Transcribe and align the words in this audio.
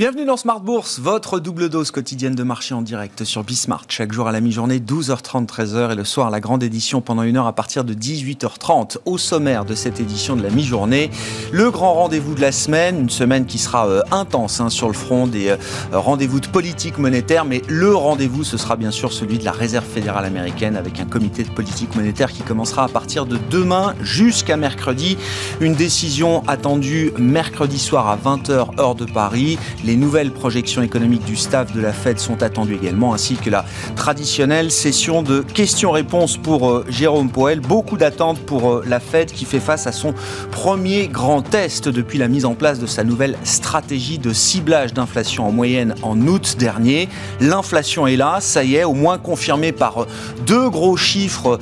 Bienvenue 0.00 0.24
dans 0.24 0.38
Smart 0.38 0.60
Bourse, 0.60 0.98
votre 0.98 1.40
double 1.40 1.68
dose 1.68 1.90
quotidienne 1.90 2.34
de 2.34 2.42
marché 2.42 2.72
en 2.72 2.80
direct 2.80 3.24
sur 3.24 3.44
Bismart. 3.44 3.84
Chaque 3.90 4.14
jour 4.14 4.28
à 4.28 4.32
la 4.32 4.40
mi-journée, 4.40 4.78
12h30, 4.78 5.46
13h 5.46 5.92
et 5.92 5.94
le 5.94 6.04
soir, 6.04 6.30
la 6.30 6.40
grande 6.40 6.62
édition 6.62 7.02
pendant 7.02 7.22
une 7.22 7.36
heure 7.36 7.46
à 7.46 7.52
partir 7.52 7.84
de 7.84 7.92
18h30. 7.92 8.96
Au 9.04 9.18
sommaire 9.18 9.66
de 9.66 9.74
cette 9.74 10.00
édition 10.00 10.36
de 10.36 10.42
la 10.42 10.48
mi-journée, 10.48 11.10
le 11.52 11.70
grand 11.70 11.92
rendez-vous 11.92 12.34
de 12.34 12.40
la 12.40 12.50
semaine, 12.50 12.98
une 12.98 13.10
semaine 13.10 13.44
qui 13.44 13.58
sera 13.58 13.88
euh, 13.88 14.00
intense 14.10 14.62
hein, 14.62 14.70
sur 14.70 14.86
le 14.86 14.94
front 14.94 15.26
des 15.26 15.50
euh, 15.50 15.56
rendez-vous 15.92 16.40
de 16.40 16.46
politique 16.46 16.96
monétaire, 16.96 17.44
mais 17.44 17.60
le 17.68 17.94
rendez-vous, 17.94 18.42
ce 18.42 18.56
sera 18.56 18.76
bien 18.76 18.92
sûr 18.92 19.12
celui 19.12 19.36
de 19.36 19.44
la 19.44 19.52
Réserve 19.52 19.84
fédérale 19.84 20.24
américaine 20.24 20.76
avec 20.76 20.98
un 20.98 21.04
comité 21.04 21.42
de 21.42 21.50
politique 21.50 21.94
monétaire 21.94 22.32
qui 22.32 22.42
commencera 22.42 22.84
à 22.84 22.88
partir 22.88 23.26
de 23.26 23.38
demain 23.50 23.94
jusqu'à 24.00 24.56
mercredi. 24.56 25.18
Une 25.60 25.74
décision 25.74 26.42
attendue 26.48 27.12
mercredi 27.18 27.78
soir 27.78 28.08
à 28.08 28.16
20h 28.16 28.80
heure 28.80 28.94
de 28.94 29.04
Paris. 29.04 29.58
Nouvelles 29.96 30.30
projections 30.30 30.82
économiques 30.82 31.24
du 31.24 31.36
staff 31.36 31.72
de 31.72 31.80
la 31.80 31.92
Fed 31.92 32.18
sont 32.18 32.42
attendues 32.42 32.74
également, 32.74 33.14
ainsi 33.14 33.36
que 33.36 33.50
la 33.50 33.64
traditionnelle 33.96 34.70
session 34.70 35.22
de 35.22 35.40
questions-réponses 35.40 36.36
pour 36.36 36.68
euh, 36.68 36.84
Jérôme 36.88 37.30
Powell. 37.30 37.60
Beaucoup 37.60 37.96
d'attentes 37.96 38.38
pour 38.40 38.70
euh, 38.70 38.84
la 38.86 39.00
Fed 39.00 39.32
qui 39.32 39.44
fait 39.44 39.60
face 39.60 39.86
à 39.86 39.92
son 39.92 40.14
premier 40.50 41.08
grand 41.08 41.42
test 41.42 41.88
depuis 41.88 42.18
la 42.18 42.28
mise 42.28 42.44
en 42.44 42.54
place 42.54 42.78
de 42.78 42.86
sa 42.86 43.04
nouvelle 43.04 43.36
stratégie 43.44 44.18
de 44.18 44.32
ciblage 44.32 44.92
d'inflation 44.94 45.46
en 45.46 45.52
moyenne 45.52 45.94
en 46.02 46.20
août 46.26 46.56
dernier. 46.58 47.08
L'inflation 47.40 48.06
est 48.06 48.16
là, 48.16 48.38
ça 48.40 48.64
y 48.64 48.76
est, 48.76 48.84
au 48.84 48.94
moins 48.94 49.18
confirmé 49.18 49.72
par 49.72 50.02
euh, 50.02 50.06
deux 50.46 50.68
gros 50.70 50.96
chiffres 50.96 51.58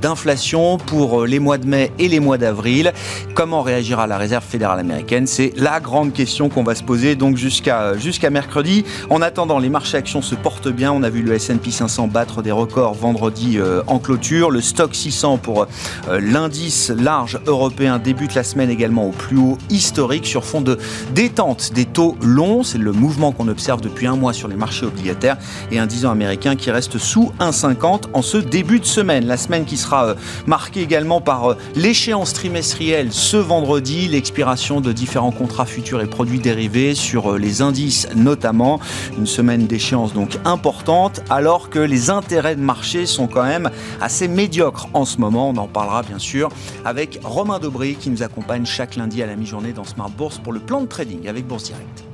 d'inflation 0.00 0.78
pour 0.78 1.24
les 1.26 1.38
mois 1.38 1.58
de 1.58 1.66
mai 1.66 1.92
et 1.98 2.08
les 2.08 2.20
mois 2.20 2.38
d'avril. 2.38 2.92
Comment 3.34 3.62
réagira 3.62 4.06
la 4.06 4.18
Réserve 4.18 4.44
fédérale 4.44 4.80
américaine? 4.80 5.26
C'est 5.26 5.52
la 5.56 5.80
grande 5.80 6.12
question 6.12 6.48
qu'on 6.48 6.62
va 6.62 6.74
se 6.74 6.82
poser 6.82 7.14
donc 7.14 7.36
jusqu'à 7.36 7.71
jusqu'à 7.96 8.30
mercredi. 8.30 8.84
En 9.10 9.22
attendant, 9.22 9.58
les 9.58 9.68
marchés 9.68 9.96
actions 9.96 10.22
se 10.22 10.34
portent 10.34 10.68
bien. 10.68 10.92
On 10.92 11.02
a 11.02 11.10
vu 11.10 11.22
le 11.22 11.32
S&P 11.34 11.70
500 11.70 12.08
battre 12.08 12.42
des 12.42 12.52
records 12.52 12.94
vendredi 12.94 13.58
euh, 13.58 13.82
en 13.86 13.98
clôture. 13.98 14.50
Le 14.50 14.60
stock 14.60 14.94
600 14.94 15.38
pour 15.38 15.62
euh, 16.08 16.20
l'indice 16.20 16.90
large 16.90 17.38
européen 17.46 17.98
débute 17.98 18.34
la 18.34 18.44
semaine 18.44 18.70
également 18.70 19.06
au 19.06 19.10
plus 19.10 19.38
haut 19.38 19.58
historique 19.70 20.26
sur 20.26 20.44
fond 20.44 20.60
de 20.60 20.78
détente 21.14 21.72
des 21.72 21.84
taux 21.84 22.16
longs. 22.22 22.62
C'est 22.62 22.78
le 22.78 22.92
mouvement 22.92 23.32
qu'on 23.32 23.48
observe 23.48 23.80
depuis 23.80 24.06
un 24.06 24.16
mois 24.16 24.32
sur 24.32 24.48
les 24.48 24.56
marchés 24.56 24.86
obligataires 24.86 25.38
et 25.70 25.78
un 25.78 25.86
10 25.86 26.06
ans 26.06 26.10
américain 26.10 26.56
qui 26.56 26.70
reste 26.70 26.98
sous 26.98 27.32
1,50 27.40 28.04
en 28.12 28.22
ce 28.22 28.38
début 28.38 28.80
de 28.80 28.84
semaine. 28.84 29.26
La 29.26 29.36
semaine 29.36 29.64
qui 29.64 29.76
sera 29.76 30.06
euh, 30.06 30.14
marquée 30.46 30.82
également 30.82 31.20
par 31.20 31.56
l'échéance 31.74 32.32
trimestrielle 32.32 33.12
ce 33.12 33.36
vendredi, 33.36 34.08
l'expiration 34.08 34.80
de 34.80 34.92
différents 34.92 35.32
contrats 35.32 35.66
futurs 35.66 36.00
et 36.00 36.06
produits 36.06 36.40
dérivés 36.40 36.94
sur 36.94 37.38
les 37.38 37.61
indices 37.62 38.08
notamment. 38.14 38.80
Une 39.16 39.26
semaine 39.26 39.66
d'échéance 39.66 40.12
donc 40.12 40.38
importante, 40.44 41.22
alors 41.30 41.70
que 41.70 41.78
les 41.78 42.10
intérêts 42.10 42.56
de 42.56 42.60
marché 42.60 43.06
sont 43.06 43.26
quand 43.26 43.44
même 43.44 43.70
assez 44.00 44.28
médiocres 44.28 44.88
en 44.94 45.04
ce 45.04 45.18
moment. 45.18 45.50
On 45.50 45.56
en 45.56 45.68
parlera 45.68 46.02
bien 46.02 46.18
sûr 46.18 46.48
avec 46.84 47.20
Romain 47.22 47.58
Dobry 47.58 47.94
qui 47.94 48.10
nous 48.10 48.22
accompagne 48.22 48.66
chaque 48.66 48.96
lundi 48.96 49.22
à 49.22 49.26
la 49.26 49.36
mi-journée 49.36 49.72
dans 49.72 49.84
Smart 49.84 50.10
Bourse 50.10 50.38
pour 50.38 50.52
le 50.52 50.60
plan 50.60 50.80
de 50.80 50.86
trading 50.86 51.28
avec 51.28 51.46
Bourse 51.46 51.64
Direct. 51.64 52.11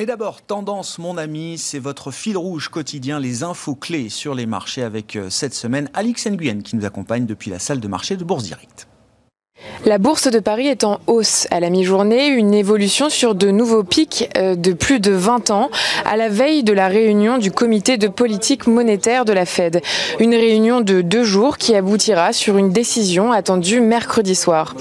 Mais 0.00 0.06
d'abord, 0.06 0.40
tendance, 0.40 0.98
mon 0.98 1.18
ami, 1.18 1.58
c'est 1.58 1.78
votre 1.78 2.10
fil 2.10 2.38
rouge 2.38 2.70
quotidien, 2.70 3.20
les 3.20 3.42
infos 3.42 3.74
clés 3.74 4.08
sur 4.08 4.34
les 4.34 4.46
marchés 4.46 4.82
avec 4.82 5.14
euh, 5.14 5.28
cette 5.28 5.52
semaine 5.52 5.90
Alix 5.92 6.26
Nguyen 6.26 6.62
qui 6.62 6.76
nous 6.76 6.86
accompagne 6.86 7.26
depuis 7.26 7.50
la 7.50 7.58
salle 7.58 7.80
de 7.80 7.86
marché 7.86 8.16
de 8.16 8.24
Bourse 8.24 8.44
Direct. 8.44 8.89
La 9.86 9.96
bourse 9.96 10.30
de 10.30 10.40
Paris 10.40 10.66
est 10.66 10.84
en 10.84 11.00
hausse 11.06 11.46
à 11.50 11.58
la 11.58 11.70
mi-journée, 11.70 12.26
une 12.26 12.52
évolution 12.52 13.08
sur 13.08 13.34
de 13.34 13.50
nouveaux 13.50 13.82
pics 13.82 14.28
euh, 14.36 14.54
de 14.54 14.74
plus 14.74 15.00
de 15.00 15.10
20 15.10 15.50
ans 15.50 15.70
à 16.04 16.18
la 16.18 16.28
veille 16.28 16.62
de 16.62 16.74
la 16.74 16.88
réunion 16.88 17.38
du 17.38 17.50
comité 17.50 17.96
de 17.96 18.06
politique 18.06 18.66
monétaire 18.66 19.24
de 19.24 19.32
la 19.32 19.46
Fed. 19.46 19.80
Une 20.18 20.34
réunion 20.34 20.82
de 20.82 21.00
deux 21.00 21.24
jours 21.24 21.56
qui 21.56 21.74
aboutira 21.74 22.34
sur 22.34 22.58
une 22.58 22.72
décision 22.72 23.32
attendue 23.32 23.80
mercredi 23.80 24.34
soir. 24.34 24.74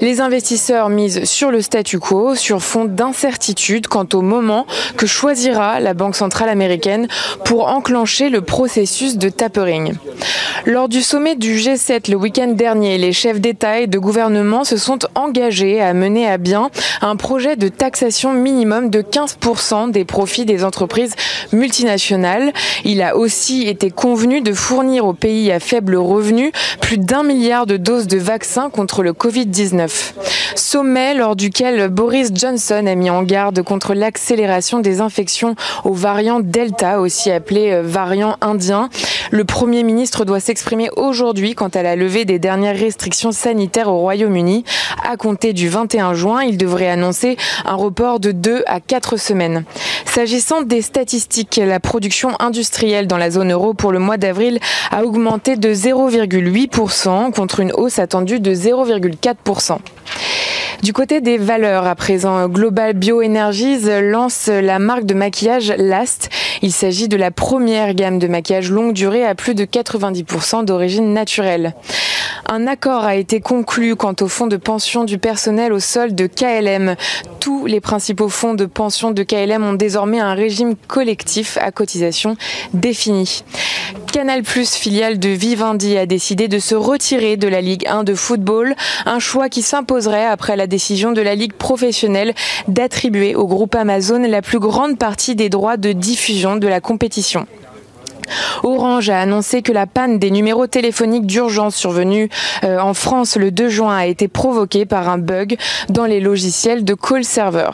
Les 0.00 0.20
investisseurs 0.20 0.88
misent 0.88 1.24
sur 1.24 1.50
le 1.50 1.60
statu 1.60 1.98
quo 1.98 2.36
sur 2.36 2.62
fond 2.62 2.84
d'incertitude 2.84 3.88
quant 3.88 4.06
au 4.12 4.22
moment 4.22 4.66
que 4.96 5.06
choisira 5.06 5.80
la 5.80 5.94
Banque 5.94 6.14
centrale 6.14 6.48
américaine 6.48 7.08
pour 7.44 7.66
enclencher 7.66 8.28
le 8.28 8.40
processus 8.40 9.18
de 9.18 9.28
tapering. 9.30 9.94
Lors 10.66 10.88
du 10.88 11.02
sommet 11.02 11.34
du 11.34 11.56
G7 11.56 12.10
le 12.10 12.16
week-end 12.16 12.48
dernier, 12.48 12.98
les 12.98 13.12
chefs 13.12 13.40
d'État 13.40 13.80
et 13.80 13.86
de 13.86 13.98
gouvernement 13.98 14.43
se 14.64 14.76
sont 14.76 14.98
engagés 15.14 15.80
à 15.80 15.94
mener 15.94 16.28
à 16.28 16.38
bien 16.38 16.70
un 17.00 17.16
projet 17.16 17.56
de 17.56 17.68
taxation 17.68 18.32
minimum 18.32 18.90
de 18.90 19.00
15% 19.00 19.90
des 19.90 20.04
profits 20.04 20.44
des 20.44 20.64
entreprises 20.64 21.14
multinationales. 21.52 22.52
Il 22.84 23.02
a 23.02 23.16
aussi 23.16 23.66
été 23.68 23.90
convenu 23.90 24.40
de 24.40 24.52
fournir 24.52 25.06
aux 25.06 25.14
pays 25.14 25.50
à 25.50 25.60
faible 25.60 25.96
revenu 25.96 26.52
plus 26.80 26.98
d'un 26.98 27.22
milliard 27.22 27.66
de 27.66 27.76
doses 27.76 28.06
de 28.06 28.18
vaccins 28.18 28.70
contre 28.70 29.02
le 29.02 29.12
Covid-19. 29.12 30.12
Sommet 30.56 31.14
lors 31.14 31.36
duquel 31.36 31.88
Boris 31.88 32.30
Johnson 32.34 32.86
a 32.86 32.94
mis 32.94 33.10
en 33.10 33.22
garde 33.22 33.62
contre 33.62 33.94
l'accélération 33.94 34.80
des 34.80 35.00
infections 35.00 35.54
au 35.84 35.92
variant 35.92 36.40
Delta, 36.40 37.00
aussi 37.00 37.30
appelé 37.30 37.72
euh, 37.72 37.82
variant 37.82 38.36
indien. 38.40 38.88
Le 39.30 39.44
Premier 39.44 39.82
ministre 39.82 40.24
doit 40.24 40.40
s'exprimer 40.40 40.90
aujourd'hui 40.96 41.54
quant 41.54 41.68
à 41.68 41.82
la 41.82 41.96
levée 41.96 42.24
des 42.24 42.38
dernières 42.38 42.78
restrictions 42.78 43.32
sanitaires 43.32 43.88
au 43.88 43.98
Royaume-Uni. 43.98 44.33
À 45.02 45.16
compter 45.16 45.52
du 45.52 45.68
21 45.68 46.14
juin, 46.14 46.42
il 46.42 46.56
devrait 46.56 46.88
annoncer 46.88 47.36
un 47.64 47.74
report 47.74 48.20
de 48.20 48.32
2 48.32 48.64
à 48.66 48.80
4 48.80 49.16
semaines. 49.16 49.64
S'agissant 50.06 50.62
des 50.62 50.82
statistiques, 50.82 51.60
la 51.62 51.80
production 51.80 52.30
industrielle 52.40 53.06
dans 53.06 53.16
la 53.16 53.30
zone 53.30 53.52
euro 53.52 53.74
pour 53.74 53.92
le 53.92 53.98
mois 53.98 54.16
d'avril 54.16 54.58
a 54.90 55.04
augmenté 55.04 55.56
de 55.56 55.72
0,8% 55.72 57.32
contre 57.32 57.60
une 57.60 57.72
hausse 57.72 57.98
attendue 57.98 58.40
de 58.40 58.54
0,4%. 58.54 59.78
Du 60.84 60.92
côté 60.92 61.22
des 61.22 61.38
valeurs, 61.38 61.86
à 61.86 61.94
présent, 61.94 62.46
Global 62.46 62.92
Bioenergies 62.92 63.88
lance 64.02 64.48
la 64.48 64.78
marque 64.78 65.06
de 65.06 65.14
maquillage 65.14 65.72
Last. 65.78 66.28
Il 66.60 66.72
s'agit 66.72 67.08
de 67.08 67.16
la 67.16 67.30
première 67.30 67.94
gamme 67.94 68.18
de 68.18 68.26
maquillage 68.26 68.70
longue 68.70 68.92
durée 68.92 69.24
à 69.24 69.34
plus 69.34 69.54
de 69.54 69.64
90% 69.64 70.66
d'origine 70.66 71.14
naturelle. 71.14 71.72
Un 72.46 72.66
accord 72.66 73.04
a 73.04 73.16
été 73.16 73.40
conclu 73.40 73.96
quant 73.96 74.14
au 74.20 74.28
fonds 74.28 74.46
de 74.46 74.58
pension 74.58 75.04
du 75.04 75.16
personnel 75.16 75.72
au 75.72 75.80
sol 75.80 76.14
de 76.14 76.26
KLM. 76.26 76.96
Tous 77.40 77.64
les 77.64 77.80
principaux 77.80 78.28
fonds 78.28 78.52
de 78.52 78.66
pension 78.66 79.10
de 79.10 79.22
KLM 79.22 79.64
ont 79.64 79.72
désormais 79.72 80.20
un 80.20 80.34
régime 80.34 80.76
collectif 80.86 81.56
à 81.62 81.72
cotisation 81.72 82.36
définie. 82.74 83.42
Canal 84.12 84.42
Plus, 84.42 84.74
filiale 84.74 85.18
de 85.18 85.30
Vivendi, 85.30 85.96
a 85.96 86.06
décidé 86.06 86.46
de 86.46 86.58
se 86.58 86.74
retirer 86.74 87.36
de 87.36 87.48
la 87.48 87.60
Ligue 87.60 87.86
1 87.88 88.04
de 88.04 88.14
football, 88.14 88.76
un 89.06 89.18
choix 89.18 89.48
qui 89.48 89.62
s'imposerait 89.62 90.26
après 90.26 90.56
la 90.56 90.66
décision 90.74 91.12
de 91.12 91.22
la 91.22 91.36
Ligue 91.36 91.52
professionnelle 91.52 92.34
d'attribuer 92.66 93.36
au 93.36 93.46
groupe 93.46 93.76
Amazon 93.76 94.18
la 94.18 94.42
plus 94.42 94.58
grande 94.58 94.98
partie 94.98 95.36
des 95.36 95.48
droits 95.48 95.76
de 95.76 95.92
diffusion 95.92 96.56
de 96.56 96.66
la 96.66 96.80
compétition. 96.80 97.46
Orange 98.64 99.08
a 99.08 99.20
annoncé 99.20 99.62
que 99.62 99.70
la 99.70 99.86
panne 99.86 100.18
des 100.18 100.32
numéros 100.32 100.66
téléphoniques 100.66 101.26
d'urgence 101.26 101.76
survenue 101.76 102.28
euh, 102.64 102.80
en 102.80 102.92
France 102.92 103.36
le 103.36 103.52
2 103.52 103.68
juin 103.68 103.96
a 103.96 104.06
été 104.06 104.26
provoquée 104.26 104.84
par 104.84 105.08
un 105.08 105.18
bug 105.18 105.56
dans 105.90 106.06
les 106.06 106.18
logiciels 106.18 106.84
de 106.84 106.94
call 106.94 107.24
server. 107.24 107.70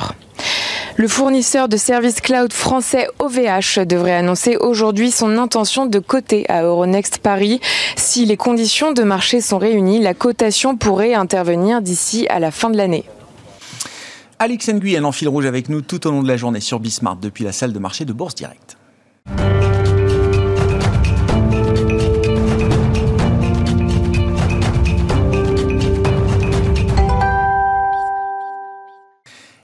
Le 1.01 1.09
fournisseur 1.09 1.71
de 1.71 1.79
services 1.79 2.21
cloud 2.21 2.53
français 2.53 3.09
OVH 3.21 3.87
devrait 3.87 4.13
annoncer 4.13 4.59
aujourd'hui 4.59 5.11
son 5.11 5.39
intention 5.39 5.87
de 5.87 5.99
coter 5.99 6.45
à 6.51 6.63
Euronext 6.63 7.21
Paris. 7.21 7.59
Si 7.97 8.27
les 8.27 8.37
conditions 8.37 8.93
de 8.93 9.03
marché 9.03 9.41
sont 9.41 9.57
réunies, 9.57 10.03
la 10.03 10.13
cotation 10.13 10.77
pourrait 10.77 11.15
intervenir 11.15 11.81
d'ici 11.81 12.27
à 12.29 12.39
la 12.39 12.51
fin 12.51 12.69
de 12.69 12.77
l'année. 12.77 13.05
Alex 14.39 14.69
Nguyen 14.69 15.05
en 15.05 15.13
fil 15.13 15.29
rouge 15.29 15.47
avec 15.47 15.71
nous 15.71 15.81
tout 15.81 16.07
au 16.07 16.11
long 16.11 16.23
de 16.23 16.29
la 16.29 16.37
journée 16.37 16.61
sur 16.61 16.81
Bismart 16.81 17.17
depuis 17.17 17.45
la 17.45 17.53
salle 17.53 17.73
de 17.73 17.79
marché 17.79 18.05
de 18.05 18.13
Bourse 18.13 18.35
Direct. 18.35 18.70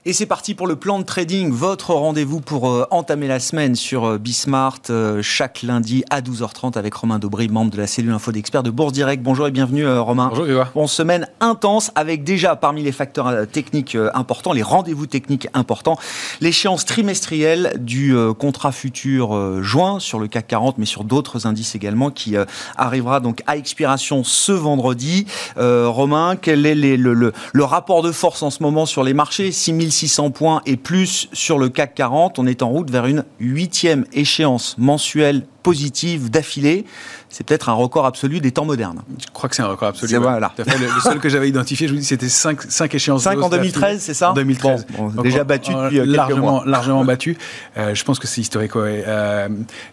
Et 0.08 0.12
c'est 0.12 0.26
parti 0.26 0.54
pour 0.54 0.68
le 0.68 0.76
plan 0.76 1.00
de 1.00 1.04
trading, 1.04 1.50
votre 1.50 1.92
rendez-vous 1.92 2.40
pour 2.40 2.70
euh, 2.70 2.86
entamer 2.92 3.26
la 3.26 3.40
semaine 3.40 3.74
sur 3.74 4.04
euh, 4.04 4.18
Bismart, 4.18 4.78
euh, 4.88 5.20
chaque 5.20 5.62
lundi 5.62 6.04
à 6.10 6.20
12h30 6.20 6.78
avec 6.78 6.94
Romain 6.94 7.18
Daubry, 7.18 7.48
membre 7.48 7.72
de 7.72 7.78
la 7.78 7.88
cellule 7.88 8.12
info 8.12 8.30
d'experts 8.30 8.62
de 8.62 8.70
Bourse 8.70 8.92
Direct. 8.92 9.20
Bonjour 9.20 9.48
et 9.48 9.50
bienvenue 9.50 9.84
Romain. 9.98 10.28
Bonjour 10.28 10.44
Grégoire. 10.44 10.70
Bon, 10.76 10.86
semaine 10.86 11.26
intense 11.40 11.90
avec 11.96 12.22
déjà 12.22 12.54
parmi 12.54 12.84
les 12.84 12.92
facteurs 12.92 13.48
techniques 13.48 13.98
importants, 14.14 14.52
les 14.52 14.62
rendez-vous 14.62 15.06
techniques 15.06 15.48
importants, 15.54 15.98
l'échéance 16.40 16.84
trimestrielle 16.84 17.72
du 17.80 18.14
contrat 18.38 18.70
futur 18.70 19.60
juin 19.60 19.98
sur 19.98 20.20
le 20.20 20.28
CAC 20.28 20.46
40, 20.46 20.78
mais 20.78 20.86
sur 20.86 21.02
d'autres 21.02 21.48
indices 21.48 21.74
également, 21.74 22.12
qui 22.12 22.36
arrivera 22.76 23.18
donc 23.18 23.42
à 23.48 23.56
expiration 23.56 24.22
ce 24.22 24.52
vendredi. 24.52 25.26
Romain, 25.56 26.36
quel 26.40 26.64
est 26.64 26.76
le, 26.76 27.12
le, 27.12 27.64
rapport 27.64 28.04
de 28.04 28.12
force 28.12 28.44
en 28.44 28.50
ce 28.50 28.62
moment 28.62 28.86
sur 28.86 29.02
les 29.02 29.12
marchés? 29.12 29.50
6000 29.50 29.95
600 29.96 30.30
points 30.30 30.62
et 30.66 30.76
plus 30.76 31.28
sur 31.32 31.58
le 31.58 31.68
CAC 31.68 31.94
40. 31.94 32.38
On 32.38 32.46
est 32.46 32.62
en 32.62 32.68
route 32.68 32.90
vers 32.90 33.06
une 33.06 33.24
huitième 33.40 34.04
échéance 34.12 34.76
mensuelle 34.78 35.46
positive 35.62 36.30
d'affilée. 36.30 36.84
C'est 37.28 37.44
peut-être 37.44 37.68
un 37.68 37.72
record 37.72 38.06
absolu 38.06 38.40
des 38.40 38.52
temps 38.52 38.64
modernes. 38.64 39.02
Je 39.18 39.26
crois 39.32 39.48
que 39.48 39.56
c'est 39.56 39.62
un 39.62 39.68
record 39.68 39.88
absolu. 39.88 40.16
Voilà. 40.18 40.52
le, 40.58 41.00
seul 41.00 41.18
que 41.18 41.28
j'avais 41.28 41.48
identifié, 41.48 41.88
je 41.88 41.92
vous 41.92 41.98
dis, 41.98 42.04
c'était 42.04 42.28
5, 42.28 42.94
échéances. 42.94 43.24
5 43.24 43.42
en 43.42 43.48
2013, 43.48 44.00
c'est 44.00 44.14
ça 44.14 44.30
En 44.30 44.34
2013. 44.34 44.86
déjà 45.22 45.42
battu 45.42 45.72
depuis 45.74 45.98
euh, 45.98 46.04
largement, 46.04 46.58
quelques 46.58 46.70
largement 46.70 47.04
battu. 47.04 47.36
Euh, 47.76 47.94
je 47.94 48.04
pense 48.04 48.18
que 48.18 48.26
c'est 48.26 48.42
historique. 48.42 48.76
Euh, 48.76 49.48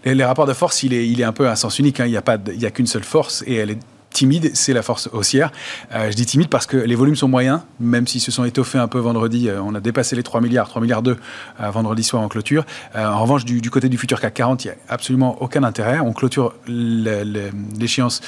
les, 0.06 0.24
rapports 0.24 0.46
de 0.46 0.54
force, 0.54 0.84
il 0.84 0.94
est, 0.94 1.08
il 1.08 1.22
est 1.22 1.26
un 1.26 1.34
peu 1.34 1.50
à 1.50 1.56
sens 1.56 1.80
unique. 1.80 2.00
Hein. 2.00 2.06
Il 2.06 2.12
n'y 2.12 2.18
a, 2.18 2.22
pas 2.22 2.34
a 2.34 2.70
qu'une 2.70 2.88
seule 2.88 3.04
force 3.04 3.44
et 3.48 3.56
elle 3.56 3.72
est 3.72 3.80
timide, 4.14 4.52
c'est 4.54 4.74
la 4.74 4.82
force 4.82 5.10
haussière. 5.12 5.52
Euh, 5.94 6.10
je 6.10 6.16
dis 6.16 6.26
timide 6.26 6.48
parce 6.48 6.66
que 6.66 6.78
les 6.78 6.96
volumes 6.96 7.16
sont 7.16 7.28
moyens, 7.28 7.62
même 7.80 8.08
s'ils 8.08 8.22
se 8.22 8.32
sont 8.32 8.46
étoffés 8.46 8.78
un 8.78 8.88
peu 8.88 9.00
vendredi. 9.00 9.50
Euh, 9.50 9.62
on 9.62 9.76
a 9.76 9.82
dépassé 9.82 10.16
les 10.16 10.24
3 10.24 10.40
milliards, 10.40 10.70
3 10.70 10.82
milliards 10.82 11.02
2 11.02 11.18
euh, 11.60 11.70
vendredi 11.72 12.04
soir 12.04 12.22
en 12.22 12.30
clôture. 12.30 12.66
en 12.96 13.22
revanche, 13.22 13.44
du, 13.44 13.70
côté 13.70 13.90
du 13.90 13.98
futur 13.98 14.22
CAC 14.22 14.36
40, 14.36 14.64
il 14.64 14.68
n'y 14.68 14.74
a 14.74 14.76
absolument 14.88 15.42
aucun 15.42 15.64
intérêt. 15.64 16.00
On 16.00 16.14
clôture 16.14 16.54
l'échéance 16.68 18.22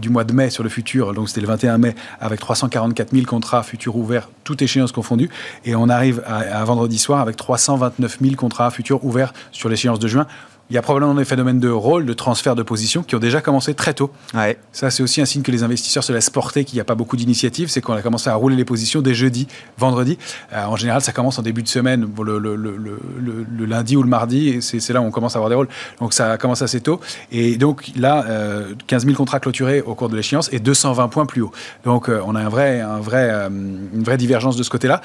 du 0.00 0.08
mois 0.08 0.24
de 0.24 0.32
mai 0.32 0.50
sur 0.50 0.62
le 0.62 0.68
futur, 0.68 1.12
donc 1.12 1.28
c'était 1.28 1.40
le 1.40 1.48
21 1.48 1.78
mai, 1.78 1.94
avec 2.20 2.40
344 2.40 3.12
000 3.12 3.26
contrats 3.26 3.62
futurs 3.62 3.96
ouverts, 3.96 4.28
toutes 4.44 4.62
échéances 4.62 4.92
confondues. 4.92 5.28
Et 5.64 5.74
on 5.74 5.88
arrive 5.88 6.22
à 6.26 6.64
vendredi 6.64 6.98
soir 6.98 7.20
avec 7.20 7.36
329 7.36 8.18
000 8.20 8.34
contrats 8.36 8.70
futurs 8.70 9.04
ouverts 9.04 9.32
sur 9.52 9.68
l'échéance 9.68 9.98
de 9.98 10.08
juin. 10.08 10.26
Il 10.70 10.74
y 10.74 10.78
a 10.78 10.82
probablement 10.82 11.14
des 11.14 11.24
phénomènes 11.24 11.60
de 11.60 11.68
rôle, 11.68 12.06
de 12.06 12.12
transfert 12.14 12.54
de 12.54 12.62
position 12.62 13.02
qui 13.02 13.14
ont 13.14 13.18
déjà 13.18 13.40
commencé 13.40 13.74
très 13.74 13.92
tôt. 13.92 14.10
Ouais. 14.34 14.58
Ça, 14.72 14.90
c'est 14.90 15.02
aussi 15.02 15.20
un 15.20 15.26
signe 15.26 15.42
que 15.42 15.52
les 15.52 15.62
investisseurs 15.62 16.02
se 16.02 16.12
laissent 16.12 16.30
porter, 16.30 16.64
qu'il 16.64 16.76
n'y 16.76 16.80
a 16.80 16.84
pas 16.84 16.94
beaucoup 16.94 17.16
d'initiatives. 17.16 17.68
C'est 17.68 17.80
qu'on 17.80 17.92
a 17.92 18.02
commencé 18.02 18.30
à 18.30 18.34
rouler 18.34 18.56
les 18.56 18.64
positions 18.64 19.02
dès 19.02 19.14
jeudi, 19.14 19.46
vendredi. 19.76 20.18
Euh, 20.52 20.64
en 20.64 20.76
général, 20.76 21.02
ça 21.02 21.12
commence 21.12 21.38
en 21.38 21.42
début 21.42 21.62
de 21.62 21.68
semaine, 21.68 22.08
le, 22.22 22.38
le, 22.38 22.56
le, 22.56 22.76
le 22.76 23.64
lundi 23.66 23.96
ou 23.96 24.02
le 24.02 24.08
mardi. 24.08 24.62
C'est 24.62 24.92
là 24.92 25.00
où 25.00 25.04
on 25.04 25.10
commence 25.10 25.36
à 25.36 25.38
avoir 25.38 25.50
des 25.50 25.56
rôles. 25.56 25.68
Donc, 26.00 26.14
ça 26.14 26.38
commence 26.38 26.62
assez 26.62 26.80
tôt. 26.80 27.00
Et 27.30 27.56
donc, 27.56 27.90
là, 27.96 28.24
euh, 28.28 28.74
15 28.86 29.04
000 29.04 29.16
contrats 29.16 29.40
clôturés 29.40 29.82
au 29.82 29.94
cours 29.94 30.08
de 30.08 30.16
l'échéance 30.16 30.48
et 30.52 30.60
220 30.60 31.08
points 31.08 31.26
plus 31.26 31.42
haut. 31.42 31.52
Donc, 31.84 32.08
euh, 32.08 32.22
on 32.26 32.34
a 32.34 32.40
un 32.40 32.48
vrai, 32.48 32.80
un 32.80 33.00
vrai, 33.00 33.28
euh, 33.30 33.48
une 33.48 34.02
vraie 34.02 34.16
divergence 34.16 34.56
de 34.56 34.62
ce 34.62 34.70
côté-là. 34.70 35.02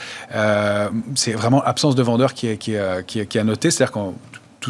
c'est 1.15 1.33
vraiment 1.33 1.61
absence 1.63 1.95
de 1.95 2.03
vendeurs 2.03 2.33
qui 2.33 2.47
est, 2.47 2.57
qui 2.57 2.73
est, 2.73 3.05
qui 3.05 3.19
est, 3.19 3.25
qui 3.25 3.37
est 3.37 3.41
à 3.41 3.43
noter. 3.43 3.71
C'est-à-dire 3.71 3.91
qu'on 3.91 4.13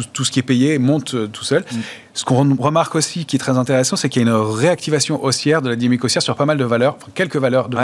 tout, 0.04 0.24
ce 0.24 0.30
qui 0.30 0.38
est 0.38 0.44
payé 0.44 0.78
monte 0.78 1.14
euh, 1.14 1.26
tout 1.26 1.44
seul. 1.44 1.62
Mm. 1.62 1.76
Ce 2.20 2.24
qu'on 2.26 2.54
remarque 2.56 2.96
aussi, 2.96 3.24
qui 3.24 3.36
est 3.36 3.38
très 3.38 3.56
intéressant, 3.56 3.96
c'est 3.96 4.10
qu'il 4.10 4.20
y 4.20 4.28
a 4.28 4.28
une 4.28 4.36
réactivation 4.36 5.24
haussière 5.24 5.62
de 5.62 5.70
la 5.70 5.74
dynamique 5.74 6.04
haussière 6.04 6.20
sur 6.22 6.36
pas 6.36 6.44
mal 6.44 6.58
de 6.58 6.64
valeurs, 6.66 6.98
quelques 7.14 7.38
valeurs 7.38 7.70
de 7.70 7.78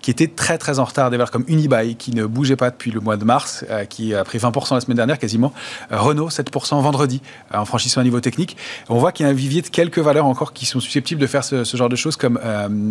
qui 0.00 0.12
étaient 0.12 0.28
très 0.28 0.56
très 0.56 0.78
en 0.78 0.84
retard. 0.84 1.10
Des 1.10 1.16
valeurs 1.16 1.32
comme 1.32 1.44
Unibail, 1.48 1.96
qui 1.96 2.12
ne 2.12 2.26
bougeait 2.26 2.54
pas 2.54 2.70
depuis 2.70 2.92
le 2.92 3.00
mois 3.00 3.16
de 3.16 3.24
mars, 3.24 3.64
euh, 3.68 3.84
qui 3.84 4.14
a 4.14 4.22
pris 4.22 4.38
20% 4.38 4.74
la 4.74 4.80
semaine 4.80 4.96
dernière 4.96 5.18
quasiment. 5.18 5.52
Euh, 5.90 5.98
Renault, 5.98 6.28
7% 6.28 6.80
vendredi, 6.80 7.20
en 7.52 7.64
franchissant 7.64 8.00
un 8.00 8.04
niveau 8.04 8.20
technique. 8.20 8.56
On 8.88 8.98
voit 8.98 9.10
qu'il 9.10 9.26
y 9.26 9.28
a 9.28 9.32
un 9.32 9.34
vivier 9.34 9.62
de 9.62 9.66
quelques 9.66 9.98
valeurs 9.98 10.26
encore 10.26 10.52
qui 10.52 10.64
sont 10.64 10.78
susceptibles 10.78 11.20
de 11.20 11.26
faire 11.26 11.42
ce, 11.42 11.64
genre 11.64 11.88
de 11.88 11.96
choses, 11.96 12.14
comme 12.14 12.38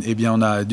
eh 0.06 0.14
bien, 0.14 0.34
on 0.34 0.42
a 0.42 0.66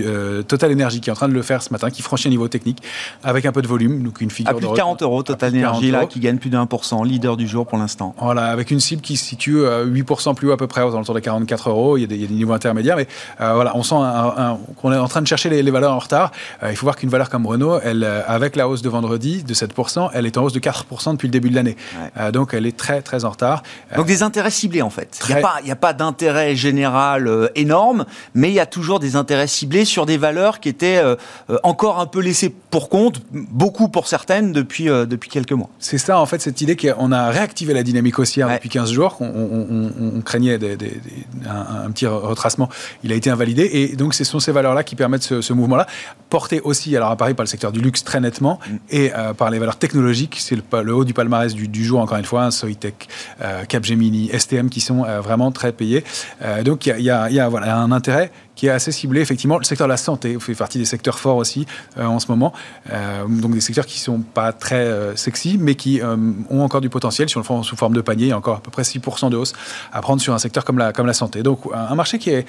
Total 0.42 0.72
Energy 0.72 1.00
qui 1.00 1.10
est 1.10 1.12
en 1.12 1.16
train 1.16 1.28
de 1.28 1.34
le 1.34 1.42
faire 1.42 1.62
ce 1.62 1.72
matin, 1.72 1.90
qui 1.90 2.02
franchit 2.02 2.26
un 2.26 2.32
niveau 2.32 2.48
technique 2.48 2.82
avec 3.22 3.46
un 3.46 3.52
peu 3.52 3.62
de 3.62 3.68
volume, 3.68 4.02
donc 4.02 4.20
une 4.20 4.32
figure 4.32 4.50
à 4.50 4.54
plus 4.56 4.66
de 4.66 4.74
40 4.74 5.02
euros 5.02 5.22
Total 5.22 5.56
Energy, 5.56 5.92
là, 5.92 6.06
qui 6.06 6.18
gagne 6.18 6.38
plus 6.38 6.50
de 6.50 6.58
1%, 6.58 7.06
leader 7.06 7.36
du 7.36 7.46
jour 7.46 7.68
pour 7.68 7.78
l'instant. 7.78 8.16
Voilà, 8.18 8.46
avec 8.46 8.72
une 8.72 8.80
cible 8.80 9.00
qui 9.00 9.16
se 9.16 9.24
situe 9.24 9.64
8% 9.92 10.30
euh, 10.30 10.34
plus 10.34 10.48
haut 10.48 10.52
à 10.52 10.56
peu 10.56 10.66
près, 10.66 10.82
aux 10.82 10.92
alentours 10.92 11.14
de 11.14 11.20
44 11.20 11.70
euros. 11.70 11.96
Il 11.96 12.02
y 12.02 12.04
a 12.04 12.06
des, 12.06 12.16
il 12.16 12.22
y 12.22 12.24
a 12.24 12.28
des 12.28 12.34
niveaux 12.34 12.52
intermédiaires, 12.52 12.96
mais 12.96 13.06
euh, 13.40 13.54
voilà, 13.54 13.76
on 13.76 13.82
sent 13.82 13.94
qu'on 14.80 14.92
est 14.92 14.96
en 14.96 15.08
train 15.08 15.22
de 15.22 15.26
chercher 15.26 15.48
les, 15.50 15.70
valeurs 15.70 15.92
en 15.92 15.98
retard. 15.98 16.32
Euh, 16.62 16.70
il 16.70 16.76
faut 16.76 16.86
voir 16.86 16.96
qu'une 16.96 17.08
valeur 17.08 17.30
comme 17.30 17.46
Renault, 17.46 17.80
elle, 17.82 18.04
avec 18.26 18.56
la 18.56 18.68
hausse 18.68 18.82
de 18.82 18.88
vendredi 18.88 19.42
de 19.42 19.54
7%, 19.54 20.10
elle 20.12 20.26
est 20.26 20.36
en 20.36 20.44
hausse 20.44 20.52
de 20.52 20.60
4% 20.60 21.12
depuis 21.12 21.28
le 21.28 21.32
début 21.32 21.50
de 21.50 21.54
l'année. 21.54 21.76
donc 22.32 22.54
elle 22.54 22.66
est 22.66 22.76
très 22.76 23.02
très 23.02 23.24
en 23.24 23.30
retard. 23.30 23.62
Donc 23.96 24.06
des 24.06 24.22
intérêts 24.22 24.50
ciblés 24.50 24.82
en 24.82 24.90
fait. 24.90 25.20
Il 25.28 25.34
n'y 25.34 25.70
a 25.70 25.76
pas, 25.76 25.88
pas 25.88 25.92
d'intérêt 25.92 26.54
général 26.56 27.50
énorme, 27.54 28.04
mais 28.34 28.50
il 28.50 28.54
y 28.54 28.60
a 28.60 28.66
toujours 28.66 29.00
des 29.00 29.16
intérêts 29.16 29.46
ciblés 29.46 29.84
sur 29.84 30.06
des 30.06 30.16
valeurs 30.16 30.60
qui 30.60 30.68
étaient 30.68 31.02
encore 31.62 32.00
un 32.00 32.06
peu 32.06 32.20
laissées 32.20 32.54
pour 32.70 32.88
compte, 32.88 33.22
beaucoup 33.32 33.88
pour 33.88 34.06
certaines 34.06 34.52
depuis, 34.52 34.84
depuis 34.84 35.30
quelques 35.30 35.52
mois. 35.52 35.70
C'est 35.78 35.98
ça 35.98 36.18
en 36.18 36.26
fait 36.26 36.40
cette 36.40 36.60
idée 36.60 36.76
qu'on 36.76 37.12
a 37.12 37.30
réactivé 37.30 37.74
la 37.74 37.82
dynamique 37.82 38.18
haussière 38.18 38.48
depuis 38.48 38.68
15 38.68 38.92
jours. 38.92 39.18
On, 39.72 40.20
craignait 40.20 40.58
un, 41.46 41.90
petit 41.90 42.06
retracement. 42.06 42.68
Il 43.04 43.12
a 43.12 43.14
été 43.14 43.30
invalidé. 43.30 43.68
Et 43.72 43.96
donc, 43.96 44.14
ce 44.14 44.24
sont 44.24 44.40
ces 44.40 44.52
valeurs-là 44.52 44.84
qui 44.84 44.96
permettent 44.96 45.22
ce, 45.22 45.52
mouvement-là. 45.52 45.86
Porté 46.30 46.60
aussi, 46.60 46.96
alors 46.96 47.10
à 47.10 47.16
Paris, 47.16 47.34
par 47.34 47.44
le 47.44 47.48
secteur 47.48 47.72
du 47.72 47.80
luxe 47.80 48.04
très 48.04 48.20
nettement 48.20 48.58
mm. 48.66 48.76
et 48.90 49.12
euh, 49.14 49.34
par 49.34 49.50
les 49.50 49.58
valeurs 49.58 49.76
technologiques. 49.76 50.36
C'est 50.38 50.56
le, 50.56 50.94
haut 50.94 51.04
du 51.04 51.14
palmarès 51.14 51.54
du, 51.54 51.84
jour, 51.84 52.00
encore 52.00 52.18
une 52.18 52.24
fois. 52.24 52.44
Hein, 52.44 52.50
Soitec, 52.50 53.08
euh, 53.40 53.64
Capgemini, 53.64 54.30
STM 54.36 54.68
qui 54.68 54.80
sont 54.80 55.04
euh, 55.04 55.20
vraiment 55.20 55.50
très 55.50 55.72
payés. 55.72 56.04
donc, 56.64 56.86
il 56.86 57.00
y 57.00 57.10
a, 57.10 57.48
voilà, 57.48 57.76
un 57.76 57.92
intérêt 57.92 58.30
qui 58.54 58.66
est 58.66 58.70
assez 58.70 58.92
ciblé, 58.92 59.20
effectivement. 59.20 59.58
Le 59.58 59.64
secteur 59.64 59.86
de 59.86 59.92
la 59.92 59.96
santé 59.96 60.36
fait 60.38 60.54
partie 60.54 60.78
des 60.78 60.84
secteurs 60.84 61.18
forts 61.18 61.36
aussi 61.36 61.66
euh, 61.98 62.04
en 62.04 62.18
ce 62.18 62.28
moment. 62.28 62.52
Euh, 62.92 63.26
donc 63.26 63.52
des 63.52 63.60
secteurs 63.60 63.86
qui 63.86 63.98
ne 63.98 64.04
sont 64.04 64.18
pas 64.20 64.52
très 64.52 64.76
euh, 64.76 65.16
sexy, 65.16 65.56
mais 65.58 65.74
qui 65.74 66.00
ont 66.02 66.62
encore 66.62 66.80
du 66.80 66.90
potentiel 66.90 67.28
sur 67.28 67.40
le 67.40 67.44
fond, 67.44 67.62
sous 67.62 67.76
forme 67.76 67.94
de 67.94 68.00
panier. 68.00 68.26
Il 68.26 68.28
y 68.28 68.32
a 68.32 68.36
encore 68.36 68.56
à 68.56 68.60
peu 68.60 68.70
près 68.70 68.82
6% 68.82 69.30
de 69.30 69.36
hausse 69.36 69.52
à 69.92 70.00
prendre 70.00 70.20
sur 70.20 70.34
un 70.34 70.38
secteur 70.38 70.64
comme 70.64 70.78
la, 70.78 70.92
comme 70.92 71.06
la 71.06 71.12
santé. 71.12 71.42
Donc 71.42 71.60
un, 71.72 71.94
marché 71.94 72.18
qui, 72.18 72.30
est, 72.30 72.46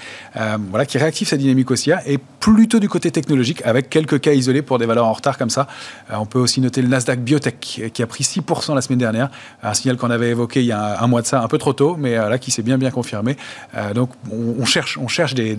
voilà, 0.70 0.86
qui 0.86 0.98
réactive 0.98 1.28
sa 1.28 1.38
dynamique 1.38 1.72
haussière 1.72 2.02
et 2.06 2.18
plutôt 2.18 2.80
du 2.80 2.90
côté 2.90 3.12
technologique, 3.12 3.62
avec 3.66 3.90
quelques 3.90 4.20
cas 4.20 4.34
isolés 4.34 4.62
pour 4.62 4.80
des 4.80 4.86
valeurs 4.86 5.06
en 5.06 5.14
retard 5.14 5.38
comme 5.38 5.50
ça. 5.50 5.68
on 6.12 6.26
peut 6.26 6.40
aussi 6.40 6.62
noter 6.62 6.82
le 6.82 6.88
Nasdaq 6.88 7.20
Biotech 7.22 7.92
qui 7.94 8.04
a 8.04 8.08
pris 8.08 8.24
6% 8.24 8.76
la 8.76 8.82
semaine 8.82 9.00
dernière. 9.00 9.30
Un 9.62 9.74
signal 9.74 9.98
qu'on 9.98 10.12
avait 10.12 10.30
évoqué 10.30 10.62
il 10.62 10.68
y 10.68 10.72
a 10.72 11.02
un, 11.02 11.08
mois 11.08 11.22
de 11.22 11.28
ça, 11.28 11.42
un 11.42 11.48
peu 11.48 11.58
trop 11.58 11.74
tôt, 11.74 11.96
mais 11.98 12.16
là 12.16 12.38
qui 12.38 12.52
s'est 12.52 12.64
bien 12.64 12.78
bien 12.78 12.92
confirmé. 12.92 13.38
donc 13.94 14.10
on, 14.32 14.66
cherche, 14.66 14.98
on 14.98 15.08
cherche 15.08 15.34
des, 15.34 15.56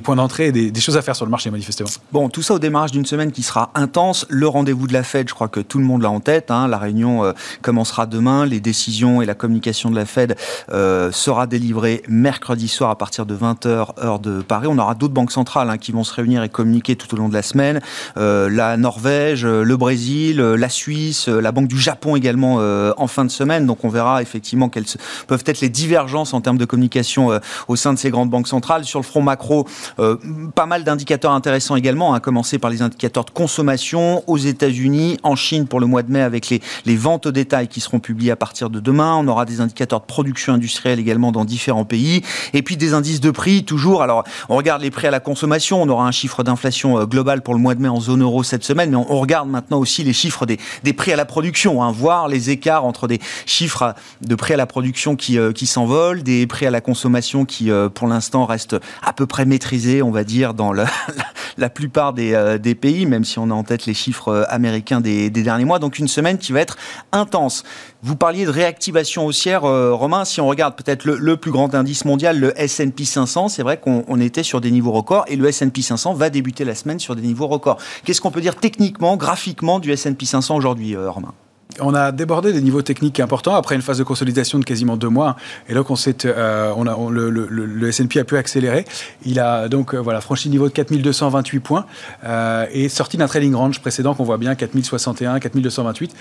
points 0.00 0.16
d'entrée 0.16 0.46
et 0.46 0.52
des, 0.52 0.80
choses 0.80 0.96
à 0.96 1.02
faire 1.02 1.16
sur 1.16 1.24
le 1.24 1.30
marché, 1.30 1.50
manifestement. 1.50 1.88
Bon, 2.12 2.28
tout 2.28 2.42
ça 2.42 2.54
au 2.54 2.58
démarrage 2.58 2.92
d'une 2.92 3.06
semaine 3.06 3.32
qui 3.32 3.42
sera 3.42 3.70
intense. 3.74 4.26
Le 4.28 4.48
rendez-vous 4.48 4.86
de 4.86 4.92
la 4.92 5.02
Fed, 5.02 5.28
je 5.28 5.34
crois 5.34 5.48
que 5.48 5.60
tout 5.60 5.78
le 5.78 5.84
monde 5.84 6.02
l'a 6.02 6.10
en 6.10 6.20
tête. 6.20 6.50
Hein. 6.50 6.68
La 6.68 6.78
réunion 6.78 7.24
euh, 7.24 7.32
commencera 7.62 8.06
demain. 8.06 8.46
Les 8.46 8.60
décisions 8.60 9.22
et 9.22 9.26
la 9.26 9.34
communication 9.34 9.90
de 9.90 9.96
la 9.96 10.06
Fed 10.06 10.36
euh, 10.72 11.12
sera 11.12 11.46
délivrée 11.46 12.02
mercredi 12.08 12.68
soir 12.68 12.90
à 12.90 12.98
partir 12.98 13.26
de 13.26 13.36
20h, 13.36 14.00
heure 14.02 14.18
de 14.18 14.42
Paris. 14.42 14.68
On 14.70 14.78
aura 14.78 14.94
d'autres 14.94 15.14
banques 15.14 15.32
centrales 15.32 15.70
hein, 15.70 15.78
qui 15.78 15.92
vont 15.92 16.04
se 16.04 16.14
réunir 16.14 16.42
et 16.42 16.48
communiquer 16.48 16.96
tout 16.96 17.12
au 17.14 17.18
long 17.18 17.28
de 17.28 17.34
la 17.34 17.42
semaine. 17.42 17.80
Euh, 18.16 18.48
la 18.48 18.76
Norvège, 18.76 19.44
le 19.44 19.76
Brésil, 19.76 20.38
la 20.38 20.68
Suisse, 20.68 21.28
la 21.28 21.52
Banque 21.52 21.68
du 21.68 21.78
Japon 21.78 22.16
également 22.16 22.56
en 22.96 23.06
fin 23.06 23.24
de 23.24 23.30
semaine. 23.30 23.66
Donc 23.66 23.84
on 23.84 23.88
verra 23.88 24.22
effectivement 24.22 24.68
quelles 24.68 24.84
peuvent 25.26 25.44
être 25.46 25.60
les 25.60 25.68
divergences 25.68 26.34
en 26.34 26.40
termes 26.40 26.58
de 26.58 26.64
communication 26.64 27.40
au 27.68 27.76
sein 27.76 27.92
de 27.92 27.98
ces 27.98 28.10
grandes 28.10 28.30
banques 28.30 28.48
centrales. 28.48 28.84
Sur 28.84 29.00
le 29.00 29.04
front 29.04 29.22
macro, 29.22 29.59
euh, 29.98 30.16
pas 30.54 30.66
mal 30.66 30.84
d'indicateurs 30.84 31.32
intéressants 31.32 31.76
également, 31.76 32.12
à 32.12 32.16
hein, 32.16 32.20
commencer 32.20 32.58
par 32.58 32.70
les 32.70 32.82
indicateurs 32.82 33.24
de 33.24 33.30
consommation 33.30 34.22
aux 34.26 34.38
États-Unis, 34.38 35.18
en 35.22 35.36
Chine 35.36 35.66
pour 35.66 35.80
le 35.80 35.86
mois 35.86 36.02
de 36.02 36.10
mai 36.10 36.22
avec 36.22 36.48
les, 36.48 36.60
les 36.86 36.96
ventes 36.96 37.26
au 37.26 37.32
détail 37.32 37.68
qui 37.68 37.80
seront 37.80 38.00
publiées 38.00 38.30
à 38.30 38.36
partir 38.36 38.70
de 38.70 38.80
demain. 38.80 39.16
On 39.16 39.28
aura 39.28 39.44
des 39.44 39.60
indicateurs 39.60 40.00
de 40.00 40.06
production 40.06 40.54
industrielle 40.54 40.98
également 40.98 41.32
dans 41.32 41.44
différents 41.44 41.84
pays. 41.84 42.22
Et 42.52 42.62
puis 42.62 42.76
des 42.76 42.94
indices 42.94 43.20
de 43.20 43.30
prix, 43.30 43.64
toujours. 43.64 44.02
Alors, 44.02 44.24
on 44.48 44.56
regarde 44.56 44.82
les 44.82 44.90
prix 44.90 45.06
à 45.06 45.10
la 45.10 45.20
consommation. 45.20 45.82
On 45.82 45.88
aura 45.88 46.06
un 46.06 46.12
chiffre 46.12 46.42
d'inflation 46.42 46.98
euh, 46.98 47.06
global 47.06 47.42
pour 47.42 47.54
le 47.54 47.60
mois 47.60 47.74
de 47.74 47.82
mai 47.82 47.88
en 47.88 48.00
zone 48.00 48.22
euro 48.22 48.42
cette 48.42 48.64
semaine. 48.64 48.90
Mais 48.90 48.96
on, 48.96 49.20
regarde 49.20 49.48
maintenant 49.48 49.78
aussi 49.78 50.02
les 50.02 50.12
chiffres 50.12 50.46
des, 50.46 50.58
des 50.82 50.92
prix 50.92 51.12
à 51.12 51.16
la 51.16 51.24
production, 51.24 51.82
hein, 51.82 51.92
voir 51.92 52.28
les 52.28 52.50
écarts 52.50 52.84
entre 52.84 53.06
des 53.06 53.20
chiffres 53.44 53.94
de 54.22 54.34
prix 54.34 54.54
à 54.54 54.56
la 54.56 54.66
production 54.66 55.14
qui, 55.14 55.38
euh, 55.38 55.52
qui 55.52 55.66
s'envolent, 55.66 56.22
des 56.22 56.46
prix 56.46 56.66
à 56.66 56.70
la 56.70 56.80
consommation 56.80 57.44
qui, 57.44 57.70
pour 57.94 58.08
l'instant, 58.08 58.46
restent 58.46 58.76
à 59.02 59.12
peu 59.12 59.26
près 59.26 59.44
maîtrisé, 59.50 60.02
on 60.02 60.10
va 60.10 60.24
dire, 60.24 60.54
dans 60.54 60.72
la 61.58 61.70
plupart 61.70 62.12
des, 62.12 62.58
des, 62.58 62.74
pays, 62.74 63.04
même 63.04 63.24
si 63.24 63.38
on 63.38 63.50
a 63.50 63.54
en 63.54 63.64
tête 63.64 63.86
les 63.86 63.94
chiffres 63.94 64.46
américains 64.48 65.00
des, 65.00 65.28
derniers 65.30 65.64
mois. 65.64 65.78
Donc 65.78 65.98
une 65.98 66.08
semaine 66.08 66.38
qui 66.38 66.52
va 66.52 66.60
être 66.60 66.76
intense. 67.12 67.64
Vous 68.02 68.16
parliez 68.16 68.46
de 68.46 68.50
réactivation 68.50 69.26
haussière, 69.26 69.62
Romain. 69.62 70.24
Si 70.24 70.40
on 70.40 70.46
regarde 70.46 70.76
peut-être 70.76 71.04
le, 71.04 71.16
le, 71.16 71.36
plus 71.36 71.50
grand 71.50 71.74
indice 71.74 72.04
mondial, 72.04 72.38
le 72.38 72.58
S&P 72.58 73.04
500, 73.04 73.48
c'est 73.48 73.62
vrai 73.62 73.78
qu'on 73.78 74.20
était 74.20 74.42
sur 74.42 74.60
des 74.60 74.70
niveaux 74.70 74.92
records 74.92 75.24
et 75.28 75.36
le 75.36 75.48
S&P 75.48 75.82
500 75.82 76.14
va 76.14 76.30
débuter 76.30 76.64
la 76.64 76.74
semaine 76.74 76.98
sur 76.98 77.16
des 77.16 77.22
niveaux 77.22 77.48
records. 77.48 77.78
Qu'est-ce 78.04 78.20
qu'on 78.20 78.30
peut 78.30 78.40
dire 78.40 78.56
techniquement, 78.56 79.16
graphiquement 79.16 79.78
du 79.80 79.92
S&P 79.92 80.24
500 80.24 80.56
aujourd'hui, 80.56 80.96
Romain? 80.96 81.34
On 81.80 81.94
a 81.94 82.12
débordé 82.12 82.52
des 82.52 82.60
niveaux 82.60 82.82
techniques 82.82 83.20
importants 83.20 83.54
après 83.54 83.74
une 83.74 83.82
phase 83.82 83.98
de 83.98 84.04
consolidation 84.04 84.58
de 84.58 84.64
quasiment 84.64 84.96
deux 84.96 85.08
mois. 85.08 85.36
Et 85.68 85.74
donc, 85.74 85.88
euh, 86.24 86.74
le, 87.10 87.88
S&P 87.88 88.20
a 88.20 88.24
pu 88.24 88.36
accélérer. 88.36 88.84
Il 89.24 89.40
a 89.40 89.68
donc 89.68 89.94
euh, 89.94 90.20
franchi 90.20 90.48
le 90.48 90.52
niveau 90.52 90.68
de 90.68 90.72
4228 90.72 91.60
points 91.60 91.86
euh, 92.24 92.66
et 92.72 92.88
sorti 92.88 93.16
d'un 93.16 93.26
trading 93.26 93.54
range 93.54 93.80
précédent 93.80 94.14
qu'on 94.14 94.24
voit 94.24 94.38
bien, 94.38 94.54
4061, 94.54 95.40
4228. 95.40 96.14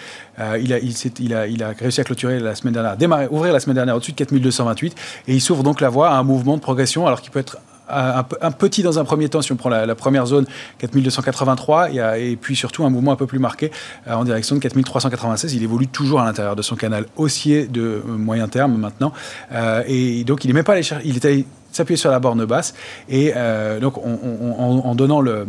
il, 0.62 0.74
a, 0.74 1.48
il, 1.48 1.63
a, 1.63 1.70
réussi 1.70 2.01
à 2.01 2.04
clôturer 2.04 2.39
la 2.39 2.56
semaine 2.56 2.74
dernière, 2.74 3.32
ouvrir 3.32 3.54
la 3.54 3.60
semaine 3.60 3.75
dernière 3.75 3.96
au-dessus 3.96 4.12
de 4.12 4.18
4228. 4.18 4.96
Et 5.28 5.34
il 5.34 5.42
s'ouvre 5.42 5.63
donc 5.63 5.82
la 5.82 5.89
voie 5.89 6.10
à 6.10 6.18
un 6.18 6.24
mouvement 6.24 6.56
de 6.56 6.62
progression, 6.62 7.08
alors 7.08 7.22
qu'il 7.22 7.32
peut 7.32 7.39
être 7.39 7.58
un, 7.89 8.51
petit 8.51 8.84
dans 8.84 9.00
un 9.00 9.03
premier 9.03 9.29
temps, 9.29 9.41
si 9.41 9.51
on 9.51 9.55
prend 9.55 9.69
la, 9.69 9.96
première 9.96 10.25
zone, 10.25 10.46
4283, 10.79 11.91
et, 12.17 12.38
puis 12.39 12.55
surtout 12.55 12.86
un 12.86 12.89
mouvement 12.89 13.12
un 13.12 13.15
peu 13.15 13.27
plus 13.27 13.39
marqué 13.39 13.72
euh, 14.08 14.13
en 14.13 14.24
direction 14.24 14.55
de 14.55 14.62
4396. 14.62 15.53
Il 15.53 15.63
évolue 15.63 15.88
toujours 15.88 16.22
à 16.22 16.25
l'intérieur 16.25 16.55
de 16.55 16.62
son 16.62 16.75
canal 16.75 17.05
haussier 17.17 17.67
de 17.67 17.81
euh, 17.81 18.01
moyen 18.05 18.48
terme 18.48 18.77
maintenant. 18.77 19.13
Euh, 19.51 19.84
et 19.88 20.24
donc, 20.24 20.43
il 20.43 20.48
n'est 20.48 20.53
même 20.53 20.63
pas 20.63 20.74
allé 20.74 20.84
il 21.03 21.17
était 21.17 21.46
s'appuyer 21.72 21.98
sur 21.98 22.12
la 22.12 22.20
borne 22.20 22.46
basse 22.46 22.74
et 23.08 23.34
euh, 23.36 23.80
donc 23.80 23.98
en 23.98 24.96
donnant 24.96 25.22
le, 25.22 25.46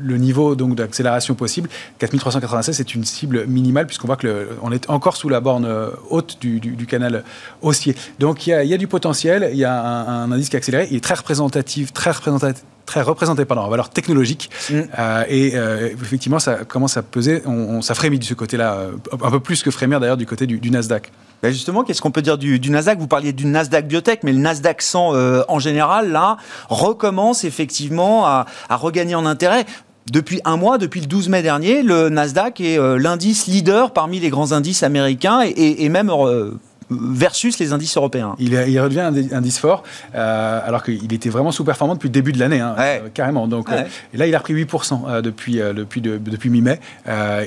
niveau 0.00 0.54
donc 0.54 0.74
d'accélération 0.74 1.34
possible 1.34 1.68
4396 1.98 2.76
c'est 2.76 2.94
une 2.94 3.04
cible 3.04 3.46
minimale 3.46 3.86
puisqu'on 3.86 4.06
voit 4.06 4.16
que 4.16 4.48
on 4.62 4.72
est 4.72 4.88
encore 4.90 5.16
sous 5.16 5.28
la 5.28 5.40
borne 5.40 5.68
haute 6.10 6.38
du, 6.40 6.86
canal 6.86 7.24
haussier. 7.62 7.96
Donc 8.18 8.46
il 8.46 8.50
y, 8.50 8.74
a, 8.74 8.78
du 8.78 8.88
potentiel 8.88 9.50
il 9.52 9.58
y 9.58 9.64
a 9.64 9.80
un, 9.82 10.30
indice 10.30 10.48
qui 10.48 10.56
accéléré 10.56 10.88
il 10.90 10.96
est 10.96 11.00
très 11.00 11.14
représentatif 11.14 11.92
très 11.92 12.10
représentatif 12.10 12.64
très 12.86 13.02
représenté 13.02 13.44
pardon, 13.44 13.62
en 13.62 13.68
valeur 13.68 13.90
technologique. 13.90 14.50
Mm. 14.70 14.80
Euh, 14.98 15.24
et 15.28 15.52
euh, 15.54 15.88
effectivement, 15.90 16.38
ça 16.38 16.64
commence 16.64 16.96
à 16.96 17.02
peser, 17.02 17.42
on, 17.46 17.82
ça 17.82 17.94
frémit 17.94 18.18
de 18.18 18.24
ce 18.24 18.34
côté-là, 18.34 18.88
un 19.22 19.30
peu 19.30 19.40
plus 19.40 19.62
que 19.62 19.70
frémir 19.70 20.00
d'ailleurs 20.00 20.16
du 20.16 20.26
côté 20.26 20.46
du 20.46 20.70
Nasdaq. 20.70 21.10
Ben, 21.42 21.52
justement, 21.52 21.82
qu'est-ce 21.82 22.00
qu'on 22.00 22.12
peut 22.12 22.22
dire 22.22 22.38
du, 22.38 22.70
Nasdaq? 22.70 23.00
Vous 23.00 23.08
parliez 23.08 23.32
du 23.32 23.46
Nasdaq 23.46 23.88
Biotech, 23.88 24.20
mais 24.22 24.30
le 24.32 24.38
Nasdaq 24.38 24.80
100 24.80 25.14
euh, 25.14 25.42
en 25.48 25.58
général, 25.58 26.12
là, 26.12 26.36
recommence 26.68 27.42
effectivement 27.42 28.26
à, 28.26 28.46
regagner 28.70 29.16
en 29.16 29.26
intérêt. 29.26 29.66
Depuis 30.10 30.40
un 30.44 30.56
mois, 30.56 30.78
depuis 30.78 31.00
le 31.00 31.06
12 31.06 31.28
mai 31.28 31.42
dernier, 31.42 31.82
le 31.82 32.10
Nasdaq 32.10 32.60
est 32.60 32.78
euh, 32.78 32.96
l'indice 32.96 33.48
leader 33.48 33.92
parmi 33.92 34.20
les 34.20 34.30
grands 34.30 34.52
indices 34.52 34.84
américains 34.84 35.42
et, 35.44 35.84
et 35.84 35.88
même 35.88 36.10
euh, 36.10 36.52
versus 37.00 37.58
les 37.58 37.72
indices 37.72 37.96
européens. 37.96 38.34
Il, 38.38 38.52
il 38.52 38.80
redevient 38.80 39.00
un 39.00 39.12
indice 39.32 39.58
fort, 39.58 39.82
euh, 40.14 40.60
alors 40.64 40.82
qu'il 40.82 41.12
était 41.12 41.30
vraiment 41.30 41.52
sous-performant 41.52 41.94
depuis 41.94 42.08
le 42.08 42.12
début 42.12 42.32
de 42.32 42.38
l'année, 42.38 42.60
hein, 42.60 42.74
euh, 42.78 43.08
carrément. 43.12 43.46
Donc, 43.48 43.70
euh, 43.70 43.82
et 44.14 44.16
là, 44.16 44.26
il 44.26 44.34
a 44.34 44.38
repris 44.38 44.54
8% 44.54 45.20
depuis, 45.22 45.56
depuis, 45.56 46.00
depuis 46.00 46.50
mi-mai. 46.50 46.80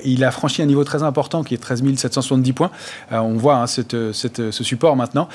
il 0.03 0.23
a 0.23 0.31
franchi 0.31 0.61
un 0.61 0.65
niveau 0.65 0.83
très 0.83 1.03
important 1.03 1.43
qui 1.43 1.53
est 1.53 1.57
13 1.57 1.83
770 1.95 2.53
points. 2.53 2.71
on 3.11 3.33
voit 3.33 3.57
hein, 3.57 3.67
cette, 3.67 4.11
cette, 4.13 4.51
ce 4.51 4.63
support 4.63 4.95
maintenant. 4.95 5.27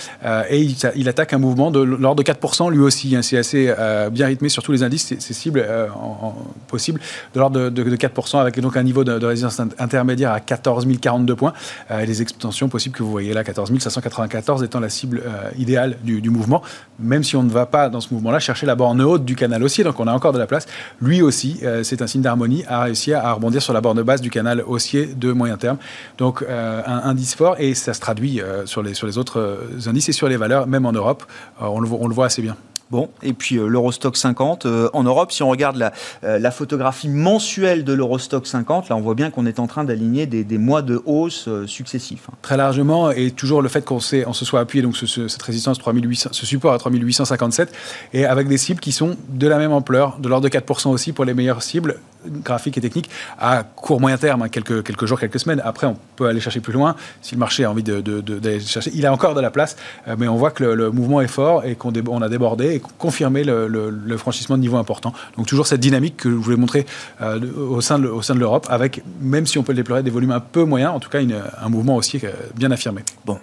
et 0.49 0.67
il, 0.95 1.09
attaque 1.09 1.33
un 1.33 1.39
mouvement 1.39 1.71
de 1.71 1.81
l'ordre 1.81 2.23
de 2.23 2.31
4% 2.31 2.71
lui 2.71 2.79
aussi. 2.81 3.15
Hein. 3.17 3.23
C'est 3.23 3.39
assez 3.39 3.73
bien 4.11 4.27
rythmé 4.27 4.49
sur 4.49 4.63
tous 4.63 4.73
les 4.73 4.83
indices, 4.83 5.15
ces 5.19 5.35
cibles 5.35 5.67
en, 5.95 6.35
possibles, 6.69 7.01
de 7.35 7.41
l'ordre 7.41 7.71
de, 7.71 7.83
de, 7.83 7.97
4%, 7.97 8.41
avec 8.41 8.61
donc 8.61 8.77
un 8.77 8.83
niveau 8.83 9.05
de, 9.05 9.19
de 9.19 9.27
résistance 9.27 9.61
intermédiaire 9.79 10.33
à 10.33 10.41
14 10.41 10.87
042 11.01 11.37
points. 11.37 11.53
et 11.91 12.07
les 12.07 12.23
extensions 12.23 12.69
possibles 12.69 12.97
que 12.97 13.03
vous 13.03 13.11
voyez 13.11 13.33
là, 13.33 13.45
14 13.45 13.71
500 13.79 14.00
1994 14.01 14.63
étant 14.63 14.81
la 14.81 14.89
cible 14.89 15.23
euh, 15.25 15.51
idéale 15.59 15.97
du, 16.03 16.31
mouvement, 16.31 16.63
même 16.99 17.23
si 17.23 17.37
on 17.37 17.43
ne 17.43 17.51
va 17.51 17.67
pas 17.67 17.89
dans 17.89 18.01
ce 18.01 18.13
mouvement-là 18.13 18.39
chercher 18.39 18.67
la 18.67 18.75
borne 18.75 19.01
haute 19.03 19.25
du 19.25 19.37
canal 19.37 19.63
haussier, 19.63 19.85
donc 19.85 19.99
on 20.01 20.07
a 20.07 20.13
encore 20.13 20.33
de 20.33 20.39
la 20.39 20.47
place. 20.47 20.67
Lui 21.01 21.23
aussi, 21.23 21.61
euh, 21.63 21.83
c'est 21.83 22.03
un 22.03 22.07
signe 22.07 22.23
d'harmonie, 22.23 22.65
a 22.69 22.83
réussi 22.83 23.13
à, 23.13 23.33
rebondir 23.33 23.63
sur 23.63 23.73
la 23.73 23.81
borne 23.81 24.03
basse 24.03 24.21
du 24.21 24.31
canal 24.31 24.63
haussier 24.67 25.07
de 25.07 25.33
moyen 25.33 25.57
terme. 25.57 25.79
Donc 26.19 26.43
euh, 26.43 26.83
un 26.87 27.09
indice 27.09 27.35
fort 27.35 27.57
et 27.59 27.75
ça 27.75 27.95
se 27.95 28.01
traduit 28.01 28.41
sur, 28.65 28.83
les, 28.83 28.95
sur 28.95 29.07
les 29.07 29.19
autres 29.19 29.61
indices 29.87 30.09
et 30.09 30.13
sur 30.13 30.29
les 30.29 30.37
valeurs, 30.37 30.67
même 30.67 30.87
en 30.87 30.93
Europe, 30.93 31.25
on 31.61 31.81
le 31.81 32.15
voit 32.15 32.27
assez 32.27 32.43
bien. 32.43 32.57
Bon, 32.91 33.09
et 33.23 33.35
puis 33.35 33.57
euh, 33.57 33.69
l'Eurostock 33.69 34.17
50 34.17 34.67
euh, 34.67 34.91
en 34.93 35.05
Europe, 35.05 35.31
si 35.31 35.45
on 35.45 35.49
regarde 35.49 35.77
la, 35.77 35.93
euh, 36.25 36.51
photographie 36.51 37.09
mensuelle 37.09 37.85
de 37.85 37.93
l'Eurostock 37.93 38.49
50, 38.49 38.89
là 38.89 38.97
on 38.97 39.01
voit 39.01 39.15
bien 39.15 39.31
qu'on 39.31 39.47
est 39.47 39.61
en 39.61 39.69
train 39.69 39.85
d'aligner 39.85 40.27
des, 40.27 40.59
mois 40.59 40.83
de 40.83 41.01
hausse 41.07 41.49
successifs. 41.67 42.29
Hein. 42.29 42.35
Très 42.43 42.57
largement, 42.57 43.13
et 43.13 43.31
toujours 43.31 43.63
le 43.63 43.69
fait 43.69 43.85
qu'on 43.85 43.99
on 43.99 44.33
se 44.33 44.45
soit 44.45 44.59
appuyé 44.59 44.83
donc 44.83 44.97
cette 44.97 45.43
résistance 45.43 45.79
3800, 45.79 46.31
ce 46.33 46.47
support 46.47 46.73
à 46.73 46.79
3857, 46.79 47.73
et 48.13 48.27
avec 48.27 48.49
des 48.49 48.59
cibles 48.59 48.81
qui 48.81 48.91
sont 48.91 49.17
de 49.29 49.47
la 49.47 49.59
même 49.59 49.73
ampleur, 49.73 50.19
de 50.19 50.29
l'ordre 50.29 50.49
de 50.49 50.53
4% 50.53 50.89
aussi 50.89 51.13
pour 51.13 51.25
les 51.25 51.35
meilleures 51.35 51.63
cibles 51.63 52.01
graphiques 52.27 52.79
et 52.79 52.81
techniques 52.81 53.11
à 53.39 53.63
court 53.63 54.01
moyen 54.01 54.17
terme, 54.17 54.43
hein, 54.43 54.49
quelques, 54.49 54.83
quelques 54.83 55.07
jours, 55.07 55.19
quelques 55.19 55.41
semaines. 55.41 55.61
Après, 55.65 55.87
on 55.87 55.97
peut 56.17 56.27
aller 56.27 56.41
chercher 56.41 56.61
plus 56.61 56.73
loin 56.73 56.97
si 57.23 57.35
le 57.35 57.39
marché 57.39 57.65
a 57.65 57.71
envie 57.71 57.83
d'aller 57.83 58.03
de, 58.03 58.59
chercher. 58.59 58.91
Il 58.95 59.07
a 59.07 59.13
encore 59.13 59.35
de 59.35 59.41
la 59.41 59.51
place, 59.51 59.77
mais 60.19 60.29
on 60.29 60.37
voit 60.37 60.51
que 60.51 60.65
le, 60.65 60.91
mouvement 60.91 61.21
est 61.21 61.29
fort 61.29 61.65
et 61.65 61.75
qu'on 61.75 61.93
on 62.09 62.23
a 62.23 62.29
débordé 62.29 62.81
confirmer 62.99 63.45
le, 63.45 64.17
franchissement 64.17 64.57
de 64.57 64.63
niveau 64.63 64.77
important. 64.77 65.13
Donc 65.37 65.47
toujours 65.47 65.67
cette 65.67 65.81
dynamique 65.81 66.17
que 66.17 66.31
je 66.31 66.35
voulais 66.35 66.57
montrer 66.57 66.87
euh, 67.21 67.41
au 67.57 67.81
sein 67.81 67.99
de, 67.99 68.39
l'Europe, 68.39 68.67
avec, 68.71 69.03
même 69.21 69.47
si 69.47 69.59
on 69.59 69.63
peut 69.63 69.73
le 69.73 69.77
déplorer, 69.77 70.03
des 70.03 70.11
volumes 70.11 70.33
un 70.33 70.41
peu 70.41 70.65
moyens, 70.65 70.93
en 70.95 71.01
tout 71.01 71.11
cas 71.11 71.21
un 71.21 71.69
mouvement 71.69 71.97
aussi 71.97 72.21
bien 72.55 72.71
affirmé. 72.71 73.03
Bon, 73.25 73.39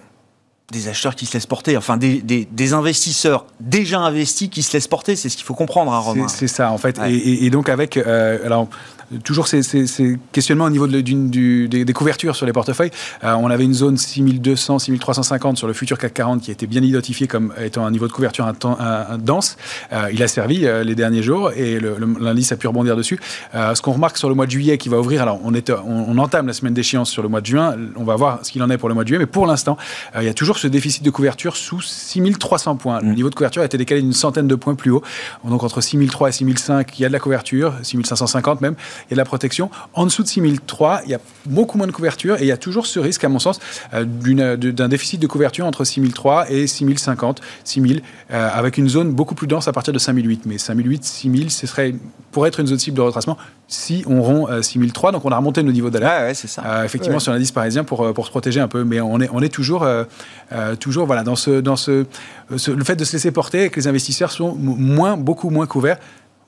des 0.70 0.88
acheteurs 0.88 1.14
qui 1.14 1.24
se 1.24 1.32
laissent 1.32 1.46
porter, 1.46 1.76
enfin 1.78 1.96
des, 1.96 2.72
investisseurs 2.74 3.46
déjà 3.58 4.00
investis 4.00 4.50
qui 4.50 4.62
se 4.62 4.74
laissent 4.74 4.86
porter, 4.86 5.16
c'est 5.16 5.30
ce 5.30 5.36
qu'il 5.36 5.46
faut 5.46 5.54
comprendre, 5.54 5.92
hein, 5.92 5.98
Romain. 5.98 6.28
C'est 6.28 6.48
ça, 6.48 6.70
en 6.70 6.78
fait. 6.78 7.00
Et, 7.08 7.48
donc 7.48 7.70
avec, 7.70 7.96
euh, 7.96 8.44
alors 8.44 8.68
toujours 9.24 9.48
ces, 9.48 9.62
questionnements 10.32 10.66
au 10.66 10.70
niveau 10.70 10.86
de, 10.86 11.00
du, 11.00 11.68
des, 11.68 11.92
couvertures 11.92 12.36
sur 12.36 12.46
les 12.46 12.52
portefeuilles. 12.52 12.90
Euh, 13.24 13.34
on 13.34 13.50
avait 13.50 13.64
une 13.64 13.74
zone 13.74 13.96
6200, 13.96 14.78
6350 14.80 15.56
sur 15.56 15.66
le 15.66 15.72
futur 15.72 15.98
CAC 15.98 16.14
40 16.14 16.42
qui 16.42 16.50
a 16.50 16.52
été 16.52 16.66
bien 16.66 16.82
identifié 16.82 17.26
comme 17.26 17.52
étant 17.60 17.86
un 17.86 17.90
niveau 17.90 18.06
de 18.06 18.12
couverture 18.12 18.50
dense. 19.18 19.56
Euh, 19.92 20.10
il 20.12 20.22
a 20.22 20.28
servi 20.28 20.66
euh, 20.66 20.84
les 20.84 20.94
derniers 20.94 21.22
jours 21.22 21.52
et 21.52 21.80
l'indice 22.20 22.52
a 22.52 22.56
pu 22.56 22.66
rebondir 22.66 22.96
dessus. 22.96 23.18
ce 23.54 23.80
qu'on 23.80 23.92
remarque 23.92 24.18
sur 24.18 24.28
le 24.28 24.34
mois 24.34 24.46
de 24.46 24.50
juillet 24.50 24.78
qui 24.78 24.88
va 24.88 24.98
ouvrir, 24.98 25.22
alors 25.22 25.40
on, 25.44 25.54
est, 25.54 25.70
on, 25.70 26.18
entame 26.18 26.46
la 26.46 26.52
semaine 26.52 26.74
d'échéance 26.74 27.10
sur 27.10 27.22
le 27.22 27.28
mois 27.28 27.40
de 27.40 27.46
juin, 27.46 27.76
on 27.96 28.04
va 28.04 28.16
voir 28.16 28.40
ce 28.42 28.52
qu'il 28.52 28.62
en 28.62 28.70
est 28.70 28.78
pour 28.78 28.88
le 28.88 28.94
mois 28.94 29.04
de 29.04 29.08
juillet, 29.08 29.18
mais 29.18 29.26
pour 29.26 29.46
l'instant, 29.46 29.76
il 30.16 30.24
y 30.24 30.28
a 30.28 30.34
toujours 30.34 30.57
ce 30.58 30.66
déficit 30.66 31.02
de 31.02 31.10
couverture 31.10 31.56
sous 31.56 31.80
6300 31.80 32.76
points. 32.76 33.00
Le 33.00 33.08
mmh. 33.08 33.14
niveau 33.14 33.30
de 33.30 33.34
couverture 33.34 33.62
a 33.62 33.64
été 33.64 33.78
décalé 33.78 34.02
d'une 34.02 34.12
centaine 34.12 34.46
de 34.46 34.54
points 34.54 34.74
plus 34.74 34.90
haut. 34.90 35.02
Donc 35.44 35.62
entre 35.62 35.80
6003 35.80 36.28
et 36.28 36.32
6005, 36.32 36.98
il 36.98 37.02
y 37.02 37.04
a 37.04 37.08
de 37.08 37.12
la 37.12 37.18
couverture, 37.18 37.74
6550 37.82 38.60
même 38.60 38.74
il 39.06 39.10
y 39.10 39.14
a 39.14 39.16
de 39.16 39.18
la 39.18 39.24
protection. 39.24 39.70
En 39.94 40.04
dessous 40.04 40.22
de 40.22 40.28
6003, 40.28 41.02
il 41.04 41.10
y 41.10 41.14
a 41.14 41.20
beaucoup 41.46 41.78
moins 41.78 41.86
de 41.86 41.92
couverture 41.92 42.36
et 42.36 42.42
il 42.42 42.46
y 42.46 42.52
a 42.52 42.56
toujours 42.56 42.86
ce 42.86 42.98
risque, 42.98 43.24
à 43.24 43.28
mon 43.28 43.38
sens, 43.38 43.58
euh, 43.94 44.04
d'un 44.56 44.88
déficit 44.88 45.20
de 45.20 45.26
couverture 45.26 45.66
entre 45.66 45.84
6003 45.84 46.50
et 46.50 46.66
6050, 46.66 47.40
6000, 47.64 48.02
euh, 48.30 48.48
avec 48.52 48.78
une 48.78 48.88
zone 48.88 49.12
beaucoup 49.12 49.34
plus 49.34 49.46
dense 49.46 49.68
à 49.68 49.72
partir 49.72 49.92
de 49.92 49.98
5008. 49.98 50.42
Mais 50.46 50.58
5008, 50.58 51.04
6000, 51.04 51.50
ce 51.50 51.66
serait, 51.66 51.94
pourrait 52.32 52.48
être 52.48 52.60
une 52.60 52.66
zone 52.66 52.78
cible 52.78 52.96
de 52.96 53.02
retracement 53.02 53.36
si 53.66 54.02
on 54.06 54.22
rompt 54.22 54.62
6003. 54.62 55.10
Euh, 55.10 55.12
Donc 55.12 55.24
on 55.24 55.30
a 55.30 55.36
remonté 55.36 55.62
nos 55.62 55.72
niveaux 55.72 55.90
d'alerte. 55.90 56.22
ouais, 56.22 56.34
ça. 56.34 56.84
effectivement, 56.84 57.18
sur 57.18 57.32
l'indice 57.32 57.52
parisien 57.52 57.84
pour, 57.84 58.12
pour 58.14 58.26
se 58.26 58.30
protéger 58.30 58.60
un 58.60 58.68
peu. 58.68 58.84
Mais 58.84 59.00
on 59.00 59.20
est, 59.20 59.28
on 59.32 59.40
est 59.40 59.48
toujours, 59.48 59.86
toujours 60.80 61.06
voilà, 61.06 61.22
dans, 61.22 61.36
ce, 61.36 61.60
dans 61.60 61.76
ce, 61.76 62.06
le 62.50 62.84
fait 62.84 62.96
de 62.96 63.04
se 63.04 63.12
laisser 63.12 63.30
porter 63.30 63.64
et 63.64 63.70
que 63.70 63.80
les 63.80 63.86
investisseurs 63.86 64.32
sont 64.32 64.54
moins, 64.54 65.16
beaucoup 65.16 65.50
moins 65.50 65.66
couverts. 65.66 65.98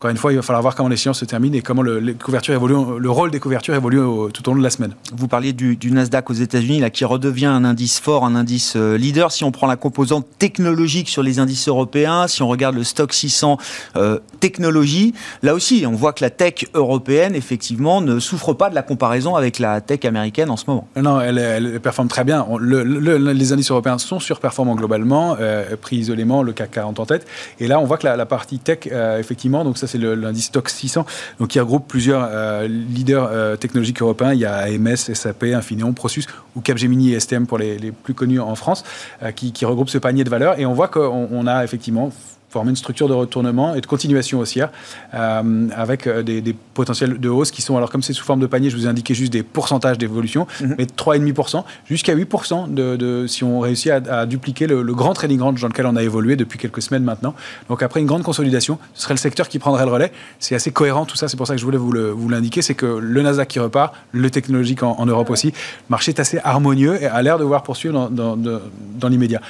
Encore 0.00 0.12
une 0.12 0.16
fois, 0.16 0.32
il 0.32 0.36
va 0.36 0.40
falloir 0.40 0.62
voir 0.62 0.74
comment 0.74 0.88
les 0.88 0.96
séances 0.96 1.18
se 1.18 1.26
terminent 1.26 1.54
et 1.54 1.60
comment 1.60 1.82
le, 1.82 1.98
les 1.98 2.14
couvertures 2.14 2.54
évoluent, 2.54 2.98
le 2.98 3.10
rôle 3.10 3.30
des 3.30 3.38
couvertures 3.38 3.74
évolue 3.74 3.98
tout 4.32 4.48
au 4.48 4.52
long 4.52 4.58
de 4.58 4.62
la 4.62 4.70
semaine. 4.70 4.94
Vous 5.14 5.28
parliez 5.28 5.52
du, 5.52 5.76
Nasdaq 5.90 6.30
aux 6.30 6.32
États-Unis, 6.32 6.80
là, 6.80 6.88
qui 6.88 7.04
redevient 7.04 7.44
un 7.44 7.64
indice 7.66 8.00
fort, 8.00 8.24
un 8.24 8.34
indice 8.34 8.76
euh, 8.76 8.96
leader. 8.96 9.30
Si 9.30 9.44
on 9.44 9.52
prend 9.52 9.66
la 9.66 9.76
composante 9.76 10.26
technologique 10.38 11.10
sur 11.10 11.22
les 11.22 11.38
indices 11.38 11.68
européens, 11.68 12.28
si 12.28 12.40
on 12.42 12.48
regarde 12.48 12.76
le 12.76 12.82
stock 12.82 13.12
600 13.12 13.58
euh, 13.96 14.20
technologie, 14.40 15.12
là 15.42 15.52
aussi, 15.52 15.84
on 15.86 15.92
voit 15.92 16.14
que 16.14 16.24
la 16.24 16.30
tech 16.30 16.64
européenne, 16.72 17.34
effectivement, 17.34 18.00
ne 18.00 18.20
souffre 18.20 18.54
pas 18.54 18.70
de 18.70 18.74
la 18.74 18.82
comparaison 18.82 19.36
avec 19.36 19.58
la 19.58 19.82
tech 19.82 20.06
américaine 20.06 20.48
en 20.48 20.56
ce 20.56 20.64
moment. 20.66 20.88
Non, 20.96 21.20
elle, 21.20 21.78
performe 21.82 22.08
très 22.08 22.24
bien. 22.24 22.46
les 22.58 23.52
indices 23.52 23.70
européens 23.70 23.98
sont 23.98 24.18
surperformants 24.18 24.76
globalement, 24.76 25.36
euh, 25.38 25.76
pris 25.78 25.96
isolément, 25.96 26.42
le 26.42 26.54
CAC 26.54 26.70
40 26.70 27.00
en 27.00 27.04
tête. 27.04 27.26
Et 27.58 27.66
là, 27.66 27.78
on 27.78 27.84
voit 27.84 27.98
que 27.98 28.06
la, 28.06 28.24
partie 28.24 28.58
tech, 28.58 28.88
effectivement, 29.18 29.62
donc 29.62 29.76
ça 29.76 29.89
c'est 29.90 29.98
l'indice 29.98 30.46
Stock 30.46 30.68
600, 30.68 31.04
donc 31.38 31.48
qui 31.48 31.60
regroupe 31.60 31.86
plusieurs 31.86 32.26
euh, 32.30 32.66
leaders 32.66 33.28
euh, 33.30 33.56
technologiques 33.56 34.02
européens. 34.02 34.32
Il 34.32 34.40
y 34.40 34.46
a 34.46 34.54
AMS, 34.54 34.96
SAP, 34.96 35.44
Infineon, 35.44 35.92
Prosus 35.92 36.26
ou 36.56 36.60
Capgemini 36.60 37.14
et 37.14 37.20
STM 37.20 37.46
pour 37.46 37.58
les, 37.58 37.92
plus 37.92 38.14
connus 38.14 38.40
en 38.40 38.54
France, 38.54 38.84
euh, 39.22 39.32
qui, 39.32 39.52
qui 39.52 39.64
regroupent 39.64 39.90
ce 39.90 39.98
panier 39.98 40.24
de 40.24 40.30
valeurs. 40.30 40.58
Et 40.58 40.66
on 40.66 40.72
voit 40.72 40.88
qu'on 40.88 41.46
a 41.46 41.64
effectivement 41.64 42.10
former 42.50 42.70
une 42.70 42.76
structure 42.76 43.08
de 43.08 43.14
retournement 43.14 43.74
et 43.74 43.80
de 43.80 43.86
continuation 43.86 44.40
haussière 44.40 44.70
euh, 45.14 45.68
avec 45.74 46.06
euh, 46.06 46.22
des, 46.22 46.54
potentiels 46.74 47.18
de 47.18 47.28
hausse 47.28 47.50
qui 47.50 47.62
sont, 47.62 47.76
alors 47.76 47.90
comme 47.90 48.02
c'est 48.02 48.12
sous 48.12 48.24
forme 48.24 48.40
de 48.40 48.46
panier, 48.46 48.70
je 48.70 48.76
vous 48.76 48.86
ai 48.86 48.88
indiqué 48.88 49.14
juste 49.14 49.32
des 49.32 49.42
pourcentages 49.42 49.98
d'évolution, 49.98 50.46
mhm. 50.60 50.74
mais 50.78 50.86
de 50.86 50.92
3,5% 50.92 51.64
jusqu'à 51.86 52.14
8% 52.14 52.74
de, 52.74 53.26
si 53.26 53.44
on 53.44 53.60
réussit 53.60 53.92
à, 53.92 54.26
dupliquer 54.26 54.66
le, 54.66 54.82
grand 54.90 55.14
trading 55.14 55.40
range 55.40 55.60
dans 55.60 55.68
lequel 55.68 55.86
on 55.86 55.96
a 55.96 56.02
évolué 56.02 56.36
depuis 56.36 56.58
quelques 56.58 56.82
semaines 56.82 57.04
maintenant. 57.04 57.34
Donc 57.68 57.82
après 57.82 58.00
une 58.00 58.06
grande 58.06 58.22
consolidation, 58.22 58.78
ce 58.94 59.02
serait 59.02 59.14
le 59.14 59.18
secteur 59.18 59.48
qui 59.48 59.58
prendrait 59.58 59.84
le 59.84 59.92
relais. 59.92 60.12
C'est 60.40 60.54
assez 60.54 60.72
cohérent 60.72 61.06
tout 61.06 61.16
ça, 61.16 61.28
c'est 61.28 61.36
pour 61.36 61.46
ça 61.46 61.54
que 61.54 61.60
je 61.60 61.64
voulais 61.64 61.78
vous 61.78 62.28
l'indiquer, 62.28 62.62
c'est 62.62 62.74
que 62.74 62.86
le 62.86 63.22
Nasdaq 63.22 63.48
qui 63.48 63.60
repart, 63.60 63.94
le 64.12 64.30
technologique 64.30 64.82
en, 64.82 65.06
Europe 65.06 65.30
aussi, 65.30 65.48
le 65.48 65.52
marché 65.88 66.10
est 66.10 66.20
assez 66.20 66.38
harmonieux 66.42 67.00
et 67.02 67.06
a 67.06 67.22
l'air 67.22 67.38
de 67.38 67.42
devoir 67.42 67.62
poursuivre 67.62 68.08
dans, 68.10 68.36
dans, 68.36 68.60
dans 68.98 69.08
l'immédiat. 69.08 69.40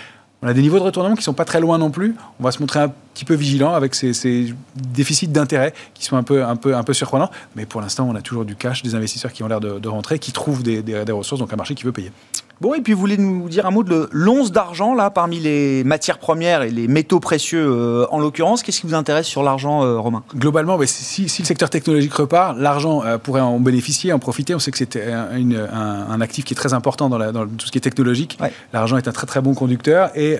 On 0.43 0.49
a 0.49 0.55
des 0.55 0.63
niveaux 0.63 0.79
de 0.79 0.85
retournement 0.85 1.15
qui 1.15 1.21
ne 1.21 1.25
sont 1.25 1.35
pas 1.35 1.45
très 1.45 1.61
loin 1.61 1.77
non 1.77 1.91
plus. 1.91 2.17
On 2.39 2.45
va 2.45 2.51
se 2.51 2.61
montrer 2.61 2.81
un 2.81 2.93
petit 3.13 3.27
peu 3.27 3.35
vigilant 3.35 3.75
avec 3.75 3.95
ces, 3.95 4.55
déficits 4.75 5.29
d'intérêt 5.29 5.75
qui 5.93 6.05
sont 6.05 6.17
un 6.17 6.23
peu, 6.23 6.45
un, 6.45 6.57
peu, 6.57 6.75
un 6.75 6.83
peu 6.83 6.95
surprenants. 6.95 7.31
Mais 7.57 7.67
pour 7.67 7.83
l'instant, 7.83 8.09
on 8.09 8.15
a 8.15 8.23
toujours 8.23 8.47
du 8.47 8.57
cash, 8.57 8.83
des 8.83 8.95
investisseurs 8.95 9.33
qui 9.33 9.43
ont 9.43 9.49
l'air 9.49 9.61
de, 9.61 9.89
rentrer, 9.89 10.19
qui 10.19 10.33
trouvent 10.33 10.63
des, 10.63 10.83
des 10.83 11.13
ressources, 11.13 11.41
donc 11.41 11.53
un 11.53 11.57
marché 11.57 11.75
qui 11.75 11.85
veut 11.85 11.93
payer. 11.93 12.11
Bon, 12.61 12.75
et 12.75 12.83
puis 12.83 12.93
vous 12.93 13.00
voulez 13.00 13.17
nous 13.17 13.49
dire 13.49 13.64
un 13.64 13.71
mot 13.71 13.83
de 13.83 14.07
l'once 14.12 14.52
d'argent, 14.52 14.95
là, 14.95 15.09
parmi 15.09 15.40
les 15.40 15.83
matières 15.83 16.19
premières 16.19 16.61
et 16.61 16.71
les 16.71 16.88
métaux 16.88 17.19
précieux 17.19 17.64
euh, 17.67 18.07
en 18.11 18.19
l'occurrence. 18.19 18.62
Qu'est-ce 18.62 18.83
qui 18.83 18.87
vous 18.87 18.93
intéresse 18.93 19.26
sur 19.26 19.43
l'argent, 19.43 19.83
euh, 19.83 19.99
Romain? 19.99 20.23
Globalement, 20.37 20.76
bah, 20.76 20.85
si, 20.87 21.23
le 21.23 21.45
secteur 21.47 21.71
technologique 21.71 22.12
repart, 22.12 22.59
l'argent 22.59 23.02
euh, 23.02 23.17
pourrait 23.17 23.40
en 23.40 23.59
bénéficier, 23.61 24.12
en 24.12 24.19
profiter. 24.19 24.55
On 24.55 24.59
sait 24.59 24.73
que 24.73 24.76
c'est 24.76 24.95
un, 25.11 26.21
actif 26.21 26.45
qui 26.45 26.52
est 26.52 26.57
très 26.57 26.75
important 26.75 27.09
dans, 27.09 27.47
tout 27.47 27.64
ce 27.64 27.73
qui 27.73 27.79
est 27.79 27.81
technologique. 27.81 28.38
L'argent 28.75 28.99
est 28.99 29.09
un 29.09 29.12
très 29.12 29.26
très 29.26 29.40
bon 29.40 29.55
conducteur 29.55 30.11
et, 30.14 30.38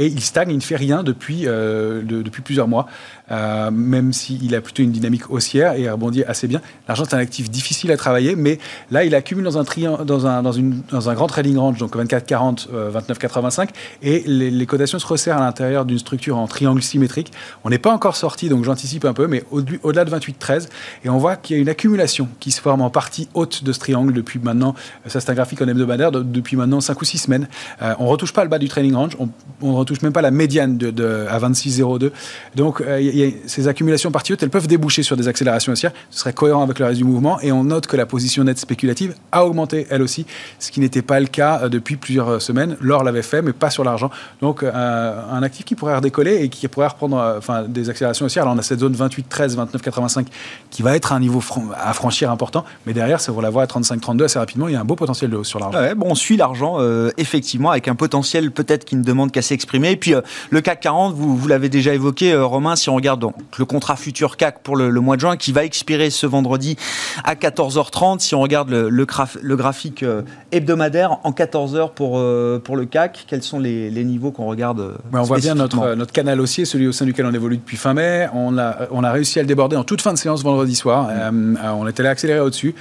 il 0.00 0.20
stagne, 0.20 0.50
il 0.50 0.56
ne 0.56 0.62
fait 0.62 0.74
rien 0.74 1.04
depuis, 1.04 1.42
depuis 1.44 2.42
plusieurs 2.42 2.66
mois. 2.66 2.88
Euh, 3.30 3.70
même 3.70 4.12
s'il 4.12 4.54
a 4.54 4.60
plutôt 4.60 4.82
une 4.82 4.90
dynamique 4.90 5.30
haussière 5.30 5.74
et 5.74 5.88
rebondit 5.88 6.24
assez 6.24 6.48
bien. 6.48 6.60
L'argent 6.88 7.04
est 7.04 7.14
un 7.14 7.18
actif 7.18 7.50
difficile 7.50 7.92
à 7.92 7.96
travailler, 7.96 8.34
mais 8.34 8.58
là, 8.90 9.04
il 9.04 9.14
accumule 9.14 9.44
dans 9.44 9.58
un, 9.58 9.64
dans 10.04 10.42
dans 10.42 10.52
une, 10.52 10.82
dans 10.90 11.08
un 11.08 11.14
grand 11.14 11.28
trading 11.28 11.56
range, 11.56 11.78
donc 11.78 11.96
24-40, 11.96 12.68
29-85, 12.92 13.62
euh, 13.62 13.66
et 14.02 14.22
les, 14.26 14.66
cotations 14.66 14.98
se 14.98 15.06
resserrent 15.06 15.38
à 15.38 15.44
l'intérieur 15.44 15.84
d'une 15.84 15.98
structure 15.98 16.36
en 16.36 16.46
triangle 16.46 16.82
symétrique. 16.82 17.32
On 17.64 17.70
n'est 17.70 17.78
pas 17.78 17.92
encore 17.92 18.16
sorti, 18.16 18.48
donc 18.48 18.64
j'anticipe 18.64 19.04
un 19.04 19.12
peu, 19.12 19.26
mais 19.26 19.44
au-delà 19.50 20.04
de 20.04 20.10
28-13, 20.10 20.68
et 21.04 21.08
on 21.08 21.18
voit 21.18 21.36
qu'il 21.36 21.56
y 21.56 21.58
a 21.58 21.62
une 21.62 21.68
accumulation 21.68 22.28
qui 22.40 22.50
se 22.50 22.60
forme 22.60 22.82
en 22.82 22.90
partie 22.90 23.28
haute 23.34 23.64
de 23.64 23.72
ce 23.72 23.78
triangle 23.78 24.12
depuis 24.12 24.40
maintenant, 24.40 24.74
ça 25.06 25.20
c'est 25.20 25.30
un 25.30 25.34
graphique 25.34 25.62
en 25.62 25.68
hebdomadaire, 25.68 26.12
depuis 26.12 26.56
maintenant 26.56 26.80
5 26.80 27.00
ou 27.00 27.04
6 27.04 27.18
semaines. 27.18 27.48
Euh, 27.82 27.94
on 27.98 28.04
ne 28.04 28.08
retouche 28.08 28.32
pas 28.32 28.44
le 28.44 28.50
bas 28.50 28.58
du 28.58 28.68
trading 28.68 28.94
range, 28.94 29.16
on 29.20 29.28
ne 29.70 29.76
retouche 29.76 30.02
même 30.02 30.12
pas 30.12 30.22
la 30.22 30.30
médiane 30.30 30.76
de, 30.76 31.26
à 31.28 31.38
26,02. 31.38 32.10
Donc 32.56 32.82
il 33.11 33.11
ces 33.46 33.68
accumulations 33.68 34.10
parties 34.10 34.32
hautes, 34.32 34.42
elles 34.42 34.50
peuvent 34.50 34.66
déboucher 34.66 35.02
sur 35.02 35.16
des 35.16 35.28
accélérations 35.28 35.72
haussières. 35.72 35.92
Ce 36.10 36.20
serait 36.20 36.32
cohérent 36.32 36.62
avec 36.62 36.78
le 36.78 36.86
reste 36.86 36.98
du 36.98 37.04
mouvement. 37.04 37.40
Et 37.40 37.52
on 37.52 37.64
note 37.64 37.86
que 37.86 37.96
la 37.96 38.06
position 38.06 38.44
nette 38.44 38.58
spéculative 38.58 39.14
a 39.30 39.44
augmenté, 39.44 39.86
elle 39.90 40.02
aussi, 40.02 40.26
ce 40.58 40.70
qui 40.70 40.80
n'était 40.80 41.02
pas 41.02 41.20
le 41.20 41.26
cas 41.26 41.62
euh, 41.62 41.68
depuis 41.68 41.96
plusieurs 41.96 42.28
euh, 42.28 42.38
semaines. 42.38 42.76
L'or 42.80 43.04
l'avait 43.04 43.22
fait, 43.22 43.42
mais 43.42 43.52
pas 43.52 43.70
sur 43.70 43.84
l'argent. 43.84 44.10
Donc, 44.40 44.62
euh, 44.62 45.20
un 45.30 45.42
actif 45.42 45.64
qui 45.64 45.74
pourrait 45.74 45.96
redécoller 45.96 46.42
et 46.42 46.48
qui 46.48 46.66
pourrait 46.68 46.88
reprendre 46.88 47.36
enfin, 47.38 47.62
des 47.62 47.90
accélérations 47.90 48.26
haussières. 48.26 48.44
Alors, 48.44 48.54
on 48.54 48.58
a 48.58 48.62
cette 48.62 48.80
zone 48.80 48.92
28, 48.92 49.28
13, 49.28 49.56
29, 49.56 49.82
85 49.82 50.26
qui 50.70 50.82
va 50.82 50.96
être 50.96 51.12
un 51.12 51.20
niveau 51.20 51.42
à 51.76 51.92
franchir 51.92 52.30
important. 52.30 52.64
Mais 52.86 52.92
derrière, 52.92 53.20
ça, 53.20 53.32
vous 53.32 53.40
la 53.40 53.50
voit 53.50 53.62
à 53.62 53.66
35, 53.66 54.00
32 54.00 54.24
assez 54.24 54.38
rapidement. 54.38 54.68
Il 54.68 54.74
y 54.74 54.76
a 54.76 54.80
un 54.80 54.84
beau 54.84 54.96
potentiel 54.96 55.30
de 55.30 55.36
hausse 55.36 55.48
sur 55.48 55.58
l'argent. 55.58 55.78
bon, 55.96 56.06
on 56.10 56.14
suit 56.14 56.36
l'argent, 56.36 56.78
effectivement, 57.16 57.70
avec 57.70 57.88
un 57.88 57.94
potentiel 57.94 58.50
peut-être 58.50 58.84
qui 58.84 58.96
ne 58.96 59.02
demande 59.02 59.32
qu'à 59.32 59.42
s'exprimer. 59.42 59.92
Et 59.92 59.96
puis, 59.96 60.14
le 60.50 60.60
CAC 60.60 60.80
40, 60.80 61.14
vous, 61.14 61.36
vous 61.36 61.48
l'avez 61.48 61.68
déjà 61.68 61.94
évoqué, 61.94 62.34
Romain, 62.36 62.76
si 62.76 62.90
on 62.90 62.94
regarde 63.02 63.20
donc, 63.20 63.34
le 63.58 63.64
contrat 63.64 63.96
futur 63.96 64.36
CAC 64.36 64.62
pour 64.62 64.76
le, 64.76 64.90
mois 65.00 65.16
de 65.16 65.20
juin 65.20 65.36
qui 65.36 65.50
va 65.50 65.64
expirer 65.64 66.10
ce 66.10 66.26
vendredi 66.26 66.76
à 67.24 67.34
14h30. 67.34 68.20
Si 68.20 68.34
on 68.34 68.40
regarde 68.40 68.70
le, 68.70 68.88
le, 68.88 69.56
graphique 69.56 70.04
euh, 70.04 70.22
hebdomadaire 70.52 71.18
en 71.24 71.32
14h 71.32 71.92
pour, 71.94 72.18
euh, 72.18 72.60
pour 72.62 72.76
le 72.76 72.84
CAC, 72.84 73.24
quels 73.26 73.42
sont 73.42 73.58
les, 73.58 73.90
niveaux 74.04 74.30
qu'on 74.30 74.46
regarde 74.46 74.80
euh, 74.80 74.94
On 75.12 75.22
voit 75.22 75.38
bien 75.38 75.54
notre, 75.54 75.94
notre 75.94 76.12
canal 76.12 76.40
haussier, 76.40 76.64
celui 76.64 76.86
au 76.86 76.92
sein 76.92 77.04
duquel 77.04 77.26
on 77.26 77.34
évolue 77.34 77.56
depuis 77.56 77.76
fin 77.76 77.92
mai. 77.92 78.28
On 78.34 78.56
a, 78.56 78.88
on 78.92 79.02
a 79.02 79.10
réussi 79.10 79.40
à 79.40 79.42
le 79.42 79.48
déborder 79.48 79.76
en 79.76 79.84
toute 79.84 80.00
fin 80.00 80.12
de 80.12 80.18
séance 80.18 80.44
vendredi 80.44 80.76
soir. 80.76 81.08
Mm. 81.32 81.58
on 81.76 81.86
est 81.88 81.98
allé 81.98 82.08
accélérer 82.08 82.40
au-dessus. 82.40 82.74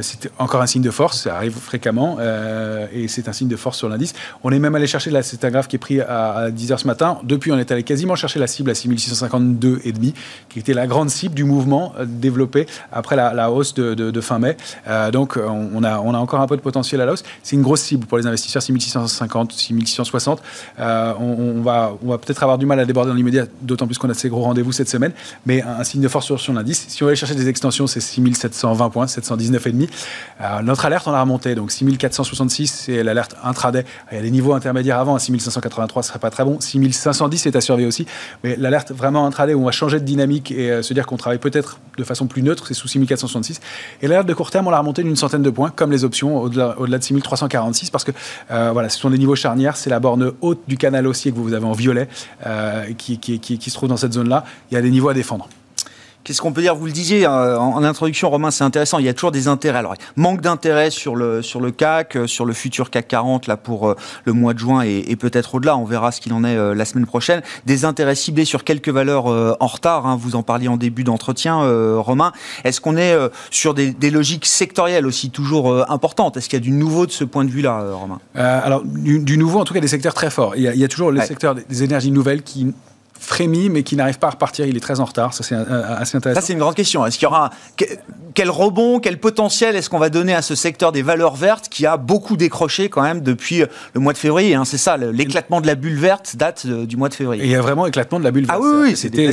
C'était 0.00 0.30
encore 0.38 0.62
un 0.62 0.66
signe 0.66 0.82
de 0.82 0.90
force, 0.90 1.22
ça 1.22 1.36
arrive 1.36 1.54
fréquemment 1.54 2.18
et 2.92 3.08
c'est 3.08 3.28
un 3.28 3.32
signe 3.32 3.48
de 3.48 3.56
force 3.56 3.78
sur 3.78 3.88
l'indice. 3.88 4.14
On 4.42 4.50
est 4.50 4.58
même 4.58 4.74
allé 4.74 4.86
chercher, 4.86 5.10
là 5.10 5.22
c'est 5.22 5.44
un 5.44 5.50
graphe 5.50 5.68
qui 5.68 5.76
est 5.76 5.80
pris 5.80 6.00
à, 6.00 6.50
10h 6.50 6.78
ce 6.78 6.86
matin. 6.86 7.18
Depuis, 7.22 7.52
on 7.52 7.58
est 7.58 7.70
allé 7.70 7.82
quasiment 7.82 8.16
chercher 8.16 8.38
la 8.38 8.46
cible 8.46 8.70
à 8.70 8.74
6652,5 9.60 10.14
qui 10.48 10.58
était 10.58 10.74
la 10.74 10.86
grande 10.86 11.10
cible 11.10 11.34
du 11.34 11.44
mouvement 11.44 11.92
euh, 11.98 12.04
développé 12.06 12.66
après 12.92 13.16
la, 13.16 13.50
hausse 13.50 13.74
de, 13.74 14.20
fin 14.20 14.38
mai. 14.38 14.56
Euh, 14.88 15.10
donc 15.10 15.36
on 15.36 15.82
a, 15.84 16.00
on 16.00 16.14
a 16.14 16.18
encore 16.18 16.40
un 16.40 16.46
peu 16.46 16.56
de 16.56 16.62
potentiel 16.62 17.00
à 17.00 17.06
la 17.06 17.12
hausse. 17.12 17.22
C'est 17.42 17.56
une 17.56 17.62
grosse 17.62 17.82
cible 17.82 18.06
pour 18.06 18.18
les 18.18 18.26
investisseurs, 18.26 18.62
6650, 18.62 19.52
6660. 19.52 20.42
Euh, 20.78 21.12
on, 21.18 21.62
va, 21.62 21.92
on 22.04 22.10
va 22.10 22.18
peut-être 22.18 22.42
avoir 22.42 22.58
du 22.58 22.66
mal 22.66 22.80
à 22.80 22.84
déborder 22.84 23.10
dans 23.10 23.16
l'immédiat, 23.16 23.46
d'autant 23.62 23.86
plus 23.86 23.98
qu'on 23.98 24.10
a 24.10 24.14
ces 24.14 24.28
gros 24.28 24.42
rendez-vous 24.42 24.72
cette 24.72 24.88
semaine, 24.88 25.12
mais 25.46 25.62
un, 25.62 25.84
signe 25.84 26.00
de 26.00 26.08
force 26.08 26.26
sur, 26.26 26.40
sur 26.40 26.52
l'indice. 26.52 26.86
Si 26.88 27.02
on 27.02 27.06
aller 27.06 27.16
chercher 27.16 27.34
des 27.34 27.48
extensions, 27.48 27.86
c'est 27.86 28.00
6720 28.00 28.90
points, 28.90 29.06
719,5. 29.06 29.88
Euh, 30.40 30.62
notre 30.62 30.84
alerte, 30.84 31.06
on 31.06 31.12
a 31.12 31.20
remonté, 31.20 31.54
donc 31.54 31.70
6466, 31.70 32.66
c'est 32.86 33.02
l'alerte 33.02 33.36
intraday. 33.42 33.84
Il 34.12 34.16
y 34.16 34.18
a 34.18 34.22
des 34.22 34.30
niveaux 34.30 34.52
intermédiaires 34.52 34.98
avant, 34.98 35.14
à 35.14 35.18
6583, 35.18 36.02
ce 36.02 36.08
serait 36.08 36.18
pas 36.18 36.30
très 36.30 36.44
bon. 36.44 36.60
6510 36.60 37.46
est 37.46 37.56
à 37.56 37.60
surveiller 37.60 37.88
aussi, 37.88 38.06
mais 38.44 38.56
l'alerte 38.56 38.92
vraiment 38.92 39.26
intraday 39.26 39.49
où 39.54 39.62
on 39.62 39.64
va 39.64 39.72
changer 39.72 40.00
de 40.00 40.04
dynamique 40.04 40.50
et 40.50 40.70
euh, 40.70 40.82
se 40.82 40.94
dire 40.94 41.06
qu'on 41.06 41.16
travaille 41.16 41.38
peut-être 41.38 41.80
de 41.96 42.04
façon 42.04 42.26
plus 42.26 42.42
neutre, 42.42 42.66
c'est 42.66 42.74
sous 42.74 42.88
6466. 42.88 43.60
Et 44.02 44.08
l'alerte 44.08 44.26
de 44.26 44.34
court 44.34 44.50
terme, 44.50 44.66
on 44.66 44.70
l'a 44.70 44.78
remonté 44.78 45.02
d'une 45.02 45.16
centaine 45.16 45.42
de 45.42 45.50
points, 45.50 45.70
comme 45.70 45.90
les 45.90 46.04
options, 46.04 46.40
au-delà, 46.40 46.74
de 46.78 47.02
6346, 47.02 47.90
parce 47.90 48.04
que 48.04 48.12
euh, 48.50 48.70
voilà, 48.72 48.88
ce 48.88 48.98
sont 48.98 49.10
des 49.10 49.18
niveaux 49.18 49.36
charnières, 49.36 49.76
c'est 49.76 49.90
la 49.90 50.00
borne 50.00 50.32
haute 50.40 50.60
du 50.66 50.76
canal 50.76 51.06
haussier 51.06 51.32
que 51.32 51.36
vous 51.36 51.52
avez 51.52 51.66
en 51.66 51.72
violet, 51.72 52.08
euh, 52.46 52.92
qui, 52.96 53.18
qui, 53.18 53.38
qui 53.38 53.70
se 53.70 53.74
trouve 53.74 53.88
dans 53.88 53.96
cette 53.96 54.12
zone-là. 54.12 54.44
Il 54.70 54.74
y 54.74 54.76
a 54.78 54.82
des 54.82 54.90
niveaux 54.90 55.08
à 55.08 55.14
défendre. 55.14 55.48
Qu'est-ce 56.22 56.42
qu'on 56.42 56.52
peut 56.52 56.60
dire? 56.60 56.74
Vous 56.74 56.84
le 56.84 56.92
disiez 56.92 57.24
euh, 57.24 57.58
en, 57.58 57.82
introduction, 57.82 58.28
Romain, 58.28 58.50
c'est 58.50 58.64
intéressant. 58.64 58.98
Il 58.98 59.06
y 59.06 59.08
a 59.08 59.14
toujours 59.14 59.32
des 59.32 59.48
intérêts. 59.48 59.78
Alors, 59.78 59.94
manque 60.16 60.42
d'intérêt 60.42 60.90
sur 60.90 61.16
le, 61.16 61.40
sur 61.40 61.60
le 61.60 61.70
CAC, 61.70 62.16
euh, 62.16 62.26
sur 62.26 62.44
le 62.44 62.52
futur 62.52 62.90
CAC 62.90 63.08
40 63.08 63.46
là 63.46 63.56
pour 63.56 63.88
euh, 63.88 63.96
le 64.26 64.34
mois 64.34 64.52
de 64.52 64.58
juin 64.58 64.82
et, 64.82 65.16
peut-être 65.16 65.54
au-delà. 65.54 65.78
On 65.78 65.84
verra 65.84 66.12
ce 66.12 66.20
qu'il 66.20 66.34
en 66.34 66.44
est 66.44 66.74
la 66.74 66.84
semaine 66.84 67.06
prochaine. 67.06 67.42
Des 67.66 67.84
intérêts 67.84 68.14
ciblés 68.14 68.44
sur 68.44 68.64
quelques 68.64 68.88
valeurs 68.88 69.26
en 69.26 69.66
retard. 69.66 70.06
Hein. 70.06 70.16
Vous 70.18 70.34
en 70.34 70.42
parliez 70.42 70.68
en 70.68 70.76
début 70.76 71.04
d'entretien, 71.04 71.60
Romain. 71.98 72.32
Est-ce 72.64 72.80
qu'on 72.80 72.96
est 72.96 73.14
sur 73.50 73.74
des, 73.74 74.10
logiques 74.10 74.46
sectorielles 74.46 75.06
aussi 75.06 75.30
toujours 75.30 75.90
importantes? 75.90 76.38
Est-ce 76.38 76.48
qu'il 76.48 76.58
y 76.58 76.62
a 76.62 76.64
du 76.64 76.70
nouveau 76.70 77.04
de 77.04 77.10
ce 77.10 77.24
point 77.24 77.44
de 77.44 77.50
vue-là, 77.50 77.84
Romain? 77.92 78.18
Alors, 78.34 78.82
du, 78.82 79.36
nouveau, 79.36 79.60
en 79.60 79.64
tout 79.64 79.74
cas, 79.74 79.80
des 79.80 79.88
secteurs 79.88 80.14
très 80.14 80.30
forts. 80.30 80.56
Il 80.56 80.62
y 80.62 80.84
a, 80.84 80.88
toujours 80.88 81.10
le 81.10 81.20
secteur 81.20 81.54
des 81.54 81.82
énergies 81.82 82.12
nouvelles 82.12 82.42
qui 82.42 82.72
frémit, 83.20 83.68
mais 83.68 83.82
qui 83.82 83.96
n'arrive 83.96 84.18
pas 84.18 84.28
à 84.28 84.30
repartir. 84.30 84.66
Il 84.66 84.76
est 84.76 84.80
très 84.80 84.98
en 84.98 85.04
retard. 85.04 85.34
Ça, 85.34 85.44
c'est 85.44 85.54
assez 85.54 86.16
intéressant. 86.16 86.40
Ça, 86.40 86.46
c'est 86.46 86.52
une 86.54 86.58
grande 86.58 86.74
question. 86.74 87.06
Est-ce 87.06 87.18
qu'il 87.18 87.26
y 87.26 87.28
aura 87.28 87.50
quel 88.34 88.50
rebond, 88.50 89.00
quel 89.00 89.18
potentiel 89.18 89.76
est-ce 89.76 89.90
qu'on 89.90 89.98
va 89.98 90.08
donner 90.08 90.34
à 90.34 90.42
ce 90.42 90.54
secteur 90.54 90.92
des 90.92 91.02
valeurs 91.02 91.36
vertes 91.36 91.68
qui 91.68 91.86
a 91.86 91.96
beaucoup 91.96 92.36
décroché 92.36 92.88
quand 92.88 93.02
même 93.02 93.20
depuis 93.20 93.62
le 93.94 94.00
mois 94.00 94.12
de 94.12 94.18
février 94.18 94.54
hein, 94.54 94.64
C'est 94.64 94.78
ça, 94.78 94.96
l'éclatement 94.96 95.60
de 95.60 95.66
la 95.66 95.74
bulle 95.74 95.98
verte 95.98 96.36
date 96.36 96.64
euh, 96.66 96.86
du 96.86 96.96
mois 96.96 97.08
de 97.08 97.14
février. 97.14 97.42
Et 97.44 97.46
il 97.46 97.52
y 97.52 97.56
a 97.56 97.60
vraiment 97.60 97.86
éclatement 97.86 98.18
de 98.18 98.24
la 98.24 98.30
bulle 98.30 98.46
verte. 98.46 98.58
Ah 98.60 98.64
oui, 98.64 98.90
oui 98.90 98.96
c'était 98.96 99.30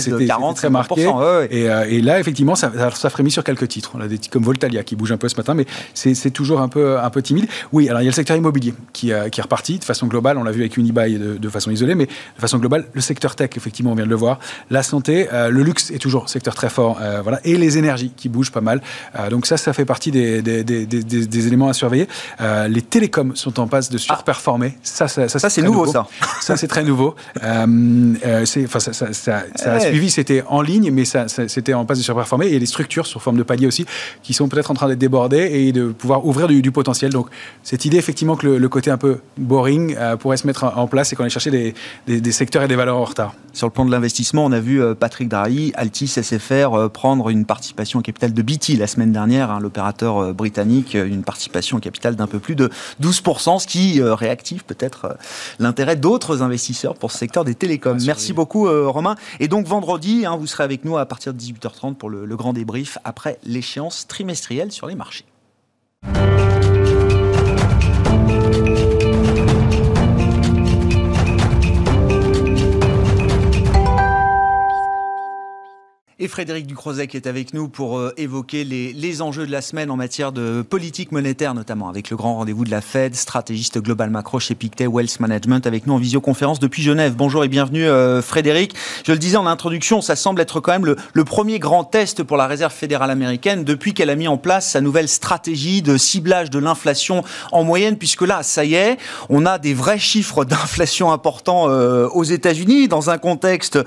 très 0.55 0.69
marqué. 0.69 1.01
Et, 1.49 1.69
euh, 1.69 1.85
et, 1.89 2.01
là, 2.01 2.19
effectivement, 2.19 2.55
ça, 2.55 2.71
ça 2.93 3.09
frémit 3.09 3.31
sur 3.31 3.43
quelques 3.43 3.67
titres. 3.67 3.91
On 3.93 4.01
a 4.01 4.07
des 4.07 4.17
titres 4.17 4.33
comme 4.33 4.43
Voltalia 4.43 4.83
qui 4.83 4.95
bouge 4.95 5.11
un 5.11 5.17
peu 5.17 5.29
ce 5.29 5.35
matin, 5.35 5.53
mais 5.53 5.65
c'est 5.93 6.31
toujours 6.31 6.61
un 6.61 6.67
peu, 6.67 6.99
un 6.99 7.09
peu 7.09 7.21
timide. 7.21 7.47
Oui, 7.71 7.89
alors 7.89 8.01
il 8.01 8.05
y 8.05 8.07
a 8.07 8.11
le 8.11 8.15
secteur 8.15 8.35
immobilier 8.35 8.73
qui, 8.93 9.11
euh, 9.11 9.29
qui 9.29 9.39
est 9.39 9.43
reparti 9.43 9.79
de 9.79 9.83
façon 9.83 10.07
globale. 10.07 10.37
On 10.37 10.43
l'a 10.43 10.51
vu 10.51 10.61
avec 10.61 10.77
Unibail 10.77 11.17
de, 11.17 11.37
de 11.37 11.49
façon 11.49 11.71
isolée, 11.71 11.95
mais 11.95 12.05
de 12.05 12.41
façon 12.41 12.57
globale, 12.57 12.85
le 12.93 13.01
secteur 13.01 13.35
tech, 13.35 13.51
effectivement, 13.55 13.76
on 13.85 13.95
vient 13.95 14.05
de 14.05 14.09
le 14.09 14.15
voir. 14.15 14.39
La 14.69 14.83
santé, 14.83 15.27
euh, 15.33 15.49
le 15.49 15.63
luxe 15.63 15.91
est 15.91 15.99
toujours 15.99 16.29
secteur 16.29 16.55
très 16.55 16.69
fort, 16.69 16.99
euh, 17.01 17.21
voilà, 17.21 17.39
et 17.43 17.57
les 17.57 17.77
énergies 17.77 18.11
qui 18.15 18.29
bougent 18.29 18.51
pas 18.51 18.61
mal. 18.61 18.81
Euh, 19.17 19.29
donc 19.29 19.45
ça, 19.45 19.57
ça 19.57 19.73
fait 19.73 19.85
partie 19.85 20.11
des, 20.11 20.41
des, 20.41 21.47
éléments 21.47 21.69
à 21.69 21.73
surveiller. 21.73 22.07
les 22.67 22.81
télécoms 22.81 23.35
sont 23.35 23.59
en 23.59 23.67
passe 23.67 23.89
de 23.89 23.97
surperformer. 23.97 24.77
Ça, 24.81 25.07
ça, 25.07 25.27
ça, 25.27 25.49
c'est 25.49 25.61
nouveau, 25.61 25.85
ça. 25.85 26.07
Ça, 26.41 26.57
c'est 26.57 26.67
très 26.67 26.83
nouveau. 26.83 27.15
enfin, 27.37 28.79
ça, 28.79 29.13
ça, 29.13 29.43
a 29.65 29.79
suivi, 29.79 30.09
c'était 30.09 30.43
en 30.47 30.61
ligne, 30.61 30.91
mais 30.91 31.05
ça, 31.05 31.27
c'était 31.27 31.73
en 31.73 31.85
passe 31.85 31.99
de 31.99 32.03
surperformer. 32.03 32.47
Et 32.47 32.59
des 32.59 32.65
structures 32.65 33.05
sous 33.05 33.19
forme 33.19 33.37
de 33.37 33.43
palier 33.43 33.67
aussi 33.67 33.85
qui 34.23 34.33
sont 34.33 34.47
peut-être 34.47 34.71
en 34.71 34.73
train 34.73 34.87
d'être 34.87 34.99
débordées 34.99 35.49
et 35.51 35.71
de 35.71 35.87
pouvoir 35.87 36.25
ouvrir 36.25 36.47
du, 36.47 36.71
potentiel. 36.71 37.11
Donc 37.11 37.27
cette 37.63 37.85
idée, 37.85 37.97
effectivement, 37.97 38.35
que 38.35 38.47
le, 38.47 38.69
côté 38.69 38.91
un 38.91 38.97
peu 38.97 39.19
boring 39.37 39.95
pourrait 40.19 40.37
se 40.37 40.45
mettre 40.47 40.65
en 40.75 40.87
place 40.87 41.13
et 41.13 41.15
qu'on 41.15 41.25
ait 41.25 41.29
chercher 41.29 41.73
des, 42.07 42.31
secteurs 42.31 42.63
et 42.63 42.67
des 42.67 42.75
valeurs 42.75 42.97
en 42.97 43.05
retard. 43.05 43.33
Sur 43.53 43.66
sur 43.67 43.71
le 43.71 43.73
plan 43.73 43.85
de 43.85 43.91
l'investissement, 43.91 44.45
on 44.45 44.53
a 44.53 44.61
vu 44.61 44.81
Patrick 44.95 45.27
Drahi, 45.27 45.73
Altis 45.75 46.07
SFR 46.07 46.89
prendre 46.93 47.27
une 47.27 47.43
participation 47.43 47.99
au 47.99 48.01
capital 48.01 48.31
de 48.31 48.41
BT 48.41 48.77
la 48.77 48.87
semaine 48.87 49.11
dernière, 49.11 49.51
hein, 49.51 49.59
l'opérateur 49.59 50.33
britannique, 50.33 50.93
une 50.93 51.23
participation 51.23 51.75
au 51.75 51.79
capital 51.81 52.15
d'un 52.15 52.27
peu 52.27 52.39
plus 52.39 52.55
de 52.55 52.69
12%, 53.01 53.59
ce 53.59 53.67
qui 53.67 54.01
réactive 54.01 54.63
peut-être 54.63 55.17
l'intérêt 55.59 55.97
d'autres 55.97 56.43
investisseurs 56.43 56.95
pour 56.95 57.11
ce 57.11 57.17
secteur 57.17 57.43
des 57.43 57.55
télécoms. 57.55 57.97
Merci 58.05 58.31
beaucoup 58.31 58.69
Romain. 58.89 59.17
Et 59.41 59.49
donc 59.49 59.67
vendredi, 59.67 60.25
hein, 60.25 60.37
vous 60.37 60.47
serez 60.47 60.63
avec 60.63 60.85
nous 60.85 60.97
à 60.97 61.05
partir 61.05 61.33
de 61.33 61.39
18h30 61.39 61.95
pour 61.95 62.09
le, 62.09 62.25
le 62.25 62.37
grand 62.37 62.53
débrief 62.53 62.97
après 63.03 63.37
l'échéance 63.43 64.07
trimestrielle 64.07 64.71
sur 64.71 64.87
les 64.87 64.95
marchés. 64.95 65.25
Et 76.19 76.27
Frédéric 76.27 76.65
Ducrozet 76.65 77.05
qui 77.05 77.15
est 77.15 77.27
avec 77.27 77.53
nous 77.53 77.67
pour 77.67 77.99
euh, 77.99 78.11
évoquer 78.17 78.63
les, 78.63 78.91
les, 78.91 79.21
enjeux 79.21 79.45
de 79.45 79.51
la 79.51 79.61
semaine 79.61 79.91
en 79.91 79.95
matière 79.95 80.31
de 80.31 80.63
politique 80.67 81.11
monétaire, 81.11 81.53
notamment 81.53 81.89
avec 81.89 82.09
le 82.09 82.17
grand 82.17 82.37
rendez-vous 82.37 82.65
de 82.65 82.71
la 82.71 82.81
Fed, 82.81 83.13
stratégiste 83.13 83.79
global 83.79 84.09
macro 84.09 84.39
chez 84.39 84.55
Pictet 84.55 84.87
Wealth 84.87 85.19
Management, 85.19 85.67
avec 85.67 85.85
nous 85.85 85.93
en 85.93 85.99
visioconférence 85.99 86.59
depuis 86.59 86.81
Genève. 86.81 87.13
Bonjour 87.15 87.43
et 87.43 87.47
bienvenue 87.47 87.85
euh, 87.85 88.23
Frédéric. 88.23 88.73
Je 89.05 89.11
le 89.11 89.19
disais 89.19 89.37
en 89.37 89.45
introduction, 89.45 90.01
ça 90.01 90.15
semble 90.15 90.41
être 90.41 90.59
quand 90.59 90.71
même 90.71 90.87
le, 90.87 90.95
le, 91.13 91.23
premier 91.23 91.59
grand 91.59 91.83
test 91.83 92.23
pour 92.23 92.35
la 92.35 92.47
Réserve 92.47 92.73
fédérale 92.73 93.11
américaine 93.11 93.63
depuis 93.63 93.93
qu'elle 93.93 94.09
a 94.09 94.15
mis 94.15 94.27
en 94.27 94.37
place 94.37 94.71
sa 94.71 94.81
nouvelle 94.81 95.09
stratégie 95.09 95.83
de 95.83 95.97
ciblage 95.97 96.49
de 96.49 96.57
l'inflation 96.57 97.23
en 97.51 97.63
moyenne, 97.63 97.95
puisque 97.95 98.23
là, 98.23 98.41
ça 98.41 98.65
y 98.65 98.73
est, 98.73 98.97
on 99.29 99.45
a 99.45 99.59
des 99.59 99.75
vrais 99.75 99.99
chiffres 99.99 100.45
d'inflation 100.45 101.11
importants 101.11 101.69
euh, 101.69 102.07
aux 102.07 102.23
États-Unis 102.23 102.87
dans 102.87 103.11
un 103.11 103.19
contexte 103.19 103.77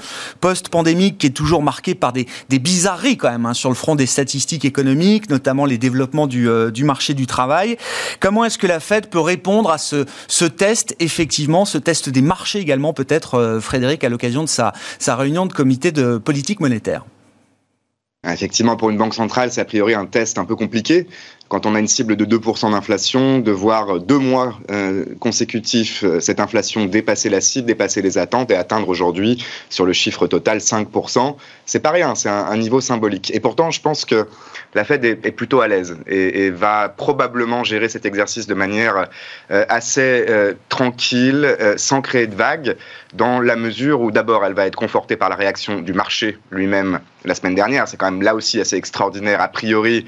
post-pandémique 0.41 1.19
qui 1.19 1.27
est 1.27 1.31
toujours 1.31 1.65
marqué 1.65 1.97
par 1.97 2.13
des 2.13 2.20
des, 2.49 2.59
bizarreries 2.59 3.17
quand 3.17 3.31
même 3.31 3.47
hein, 3.47 3.55
sur 3.55 3.69
le 3.69 3.75
front 3.75 3.95
des 3.95 4.07
statistiques 4.07 4.65
économiques, 4.65 5.31
notamment 5.31 5.65
les 5.65 5.79
développements 5.79 6.27
du, 6.27 6.49
euh, 6.49 6.71
du 6.71 6.85
marché 6.85 7.15
du 7.15 7.27
travail. 7.27 7.77
Comment 8.21 8.45
est-ce 8.45 8.59
que 8.59 8.67
la 8.67 8.81
Fed 8.81 9.09
peut 9.09 9.21
répondre 9.21 9.71
à 9.71 9.79
ce, 9.79 10.45
test, 10.45 10.95
effectivement, 11.01 11.65
ce 11.65 11.79
test 11.79 12.09
des 12.09 12.23
marchés 12.23 12.59
également, 12.59 12.93
peut-être, 12.93 13.35
euh, 13.35 13.61
Frédéric, 13.61 14.05
à 14.05 14.09
l'occasion 14.09 14.43
de 14.43 14.49
sa 14.49 14.73
réunion 15.17 15.47
de 15.47 15.53
comité 15.53 15.93
de 15.93 16.19
politique 16.19 16.61
monétaire? 16.61 17.05
Effectivement, 18.29 18.77
pour 18.77 18.91
une 18.91 18.99
banque 18.99 19.15
centrale, 19.15 19.51
c'est 19.51 19.63
a 19.63 19.65
priori 19.65 19.95
un 19.95 20.05
test 20.05 20.37
un 20.37 20.45
peu 20.45 20.55
compliqué 20.55 21.07
quand 21.51 21.67
on 21.67 21.75
a 21.75 21.81
une 21.81 21.89
cible 21.89 22.15
de 22.15 22.25
2% 22.25 22.71
d'inflation, 22.71 23.41
de 23.41 23.51
voir 23.51 23.99
deux 23.99 24.19
mois 24.19 24.55
euh, 24.71 25.05
consécutifs 25.19 26.05
euh, 26.05 26.21
cette 26.21 26.39
inflation 26.39 26.85
dépasser 26.85 27.29
la 27.29 27.41
cible, 27.41 27.67
dépasser 27.67 28.03
les 28.03 28.19
attentes 28.19 28.53
et 28.53 28.55
atteindre 28.55 28.89
aujourd'hui 28.89 29.45
sur 29.69 29.85
le 29.85 29.93
chiffre 29.93 30.29
total 30.29 30.59
5%, 30.59 31.35
c'est 31.67 31.81
pas 31.81 31.91
rien, 31.91 32.15
c'est 32.15 32.29
un, 32.29 32.57
niveau 32.57 32.81
symbolique. 32.81 33.33
Et 33.35 33.41
pourtant, 33.41 33.73
je 33.73 33.81
pense 33.81 34.05
que 34.05 34.29
la 34.75 34.85
Fed 34.85 35.05
est, 35.05 35.17
plutôt 35.33 35.61
à 35.61 35.67
l'aise 35.67 35.99
et, 36.07 36.51
va 36.51 36.89
probablement 36.89 37.65
gérer 37.65 37.89
cet 37.89 38.07
exercice 38.07 38.47
de 38.47 38.55
manière 38.55 39.09
euh, 39.51 39.65
assez 39.69 40.27
tranquille, 40.69 41.57
sans 41.77 42.01
créer 42.01 42.29
de 42.29 42.35
vagues, 42.37 42.77
dans 43.15 43.41
la 43.41 43.57
mesure 43.57 44.01
où 44.03 44.13
d'abord 44.13 44.45
elle 44.45 44.55
va 44.55 44.67
être 44.67 44.77
confortée 44.77 45.17
par 45.17 45.29
la 45.29 45.37
réaction 45.37 45.81
du 45.81 45.93
marché 45.93 46.39
lui-même 46.53 47.01
la 47.25 47.35
semaine 47.35 47.55
dernière. 47.55 47.89
C'est 47.89 47.97
quand 47.97 48.11
même 48.11 48.23
là 48.23 48.35
aussi 48.35 48.61
assez 48.61 48.77
extraordinaire 48.77 49.41
a 49.41 49.49
priori, 49.49 50.07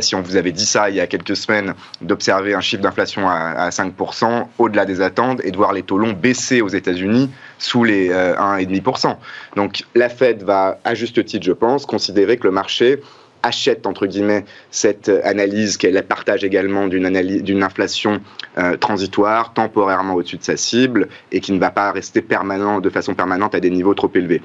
si 0.00 0.14
on 0.14 0.22
vous 0.22 0.36
avait 0.36 0.52
dit 0.52 0.66
ça 0.66 0.90
il 0.90 0.96
y 0.96 1.00
a 1.00 1.06
quelques 1.06 1.36
semaines 1.36 1.74
d'observer 2.00 2.54
un 2.54 2.60
chiffre 2.60 2.82
d'inflation 2.82 3.28
à, 3.28 3.68
5% 3.70 4.46
au-delà 4.58 4.84
des 4.84 5.00
attentes 5.00 5.40
et 5.44 5.50
de 5.50 5.56
voir 5.56 5.72
les 5.72 5.82
taux 5.82 5.98
longs 5.98 6.12
baisser 6.12 6.60
aux 6.60 6.68
États-Unis 6.68 7.30
sous 7.58 7.84
les 7.84 8.10
1,5%. 8.10 9.10
Euh, 9.10 9.14
Donc 9.56 9.84
la 9.94 10.08
Fed 10.08 10.42
va, 10.42 10.78
à 10.84 10.94
juste 10.94 11.24
titre, 11.24 11.44
je 11.44 11.52
pense, 11.52 11.86
considérer 11.86 12.36
que 12.36 12.44
le 12.44 12.52
marché 12.52 13.00
achète 13.42 13.86
entre 13.86 14.06
guillemets 14.06 14.44
cette 14.70 15.08
analyse 15.24 15.76
qu'elle 15.76 16.02
partage 16.02 16.44
également 16.44 16.86
d'une 16.88 17.62
inflation 17.62 18.20
euh, 18.58 18.76
transitoire 18.76 19.52
temporairement 19.54 20.14
au-dessus 20.14 20.36
de 20.36 20.42
sa 20.42 20.56
cible 20.56 21.08
et 21.30 21.40
qui 21.40 21.52
ne 21.52 21.58
va 21.58 21.70
pas 21.70 21.90
rester 21.92 22.22
permanent 22.22 22.80
de 22.80 22.90
façon 22.90 23.14
permanente 23.14 23.54
à 23.54 23.60
des 23.60 23.70
niveaux 23.70 23.94
trop 23.94 24.10
élevés. 24.14 24.42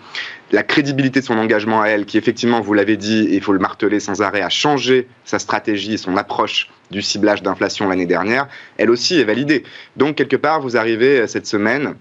La 0.51 0.63
crédibilité 0.63 1.19
de 1.19 1.25
son 1.25 1.37
engagement 1.37 1.81
à 1.81 1.87
elle 1.87 2.05
qui 2.05 2.17
effectivement 2.17 2.61
vous 2.61 2.73
l'avez 2.73 2.97
dit 2.97 3.27
il 3.29 3.41
faut 3.41 3.53
le 3.53 3.59
marteler 3.59 3.99
sans 3.99 4.21
arrêt 4.21 4.41
a 4.41 4.49
changé 4.49 5.07
sa 5.25 5.39
stratégie 5.39 5.93
et 5.93 5.97
son 5.97 6.15
approche 6.17 6.69
du 6.91 7.01
ciblage 7.01 7.43
d'inflation 7.43 7.89
l'année 7.89 8.05
dernière, 8.05 8.47
elle 8.77 8.89
aussi 8.89 9.19
est 9.19 9.25
validée. 9.25 9.63
Donc 9.97 10.15
quelque 10.15 10.37
part 10.37 10.61
vous 10.61 10.77
arrivez 10.77 11.21
euh, 11.21 11.27
cette 11.27 11.47
semaine 11.47 11.95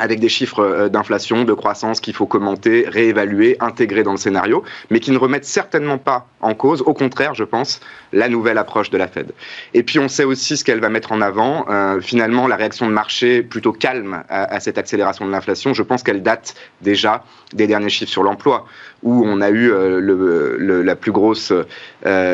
avec 0.00 0.18
des 0.18 0.30
chiffres 0.30 0.64
euh, 0.64 0.88
d'inflation, 0.88 1.44
de 1.44 1.52
croissance 1.52 2.00
qu'il 2.00 2.14
faut 2.14 2.26
commenter, 2.26 2.86
réévaluer, 2.88 3.56
intégrer 3.60 4.02
dans 4.02 4.12
le 4.12 4.16
scénario, 4.16 4.64
mais 4.90 4.98
qui 4.98 5.12
ne 5.12 5.18
remettent 5.18 5.44
certainement 5.44 5.98
pas 5.98 6.26
en 6.40 6.54
cause, 6.54 6.80
au 6.80 6.94
contraire, 6.94 7.34
je 7.34 7.44
pense, 7.44 7.80
la 8.12 8.30
nouvelle 8.30 8.56
approche 8.56 8.88
de 8.88 8.96
la 8.96 9.06
Fed. 9.06 9.32
Et 9.74 9.82
puis 9.82 9.98
on 9.98 10.08
sait 10.08 10.24
aussi 10.24 10.56
ce 10.56 10.64
qu'elle 10.64 10.80
va 10.80 10.88
mettre 10.88 11.12
en 11.12 11.20
avant. 11.20 11.66
Euh, 11.68 12.00
finalement, 12.00 12.48
la 12.48 12.56
réaction 12.56 12.88
de 12.88 12.92
marché 12.92 13.42
plutôt 13.42 13.72
calme 13.72 14.24
à, 14.30 14.58
cette 14.58 14.78
accélération 14.78 15.26
de 15.26 15.30
l'inflation, 15.30 15.74
je 15.74 15.82
pense 15.82 16.02
qu'elle 16.02 16.22
date 16.22 16.54
déjà 16.80 17.22
des 17.52 17.66
derniers 17.66 17.90
chiffres 17.90 18.10
sur 18.10 18.22
l'emploi, 18.22 18.64
où 19.02 19.22
on 19.26 19.42
a 19.42 19.50
eu 19.50 19.70
euh, 19.70 20.82
la 20.82 20.96
plus 20.96 21.12
grosse, 21.12 21.52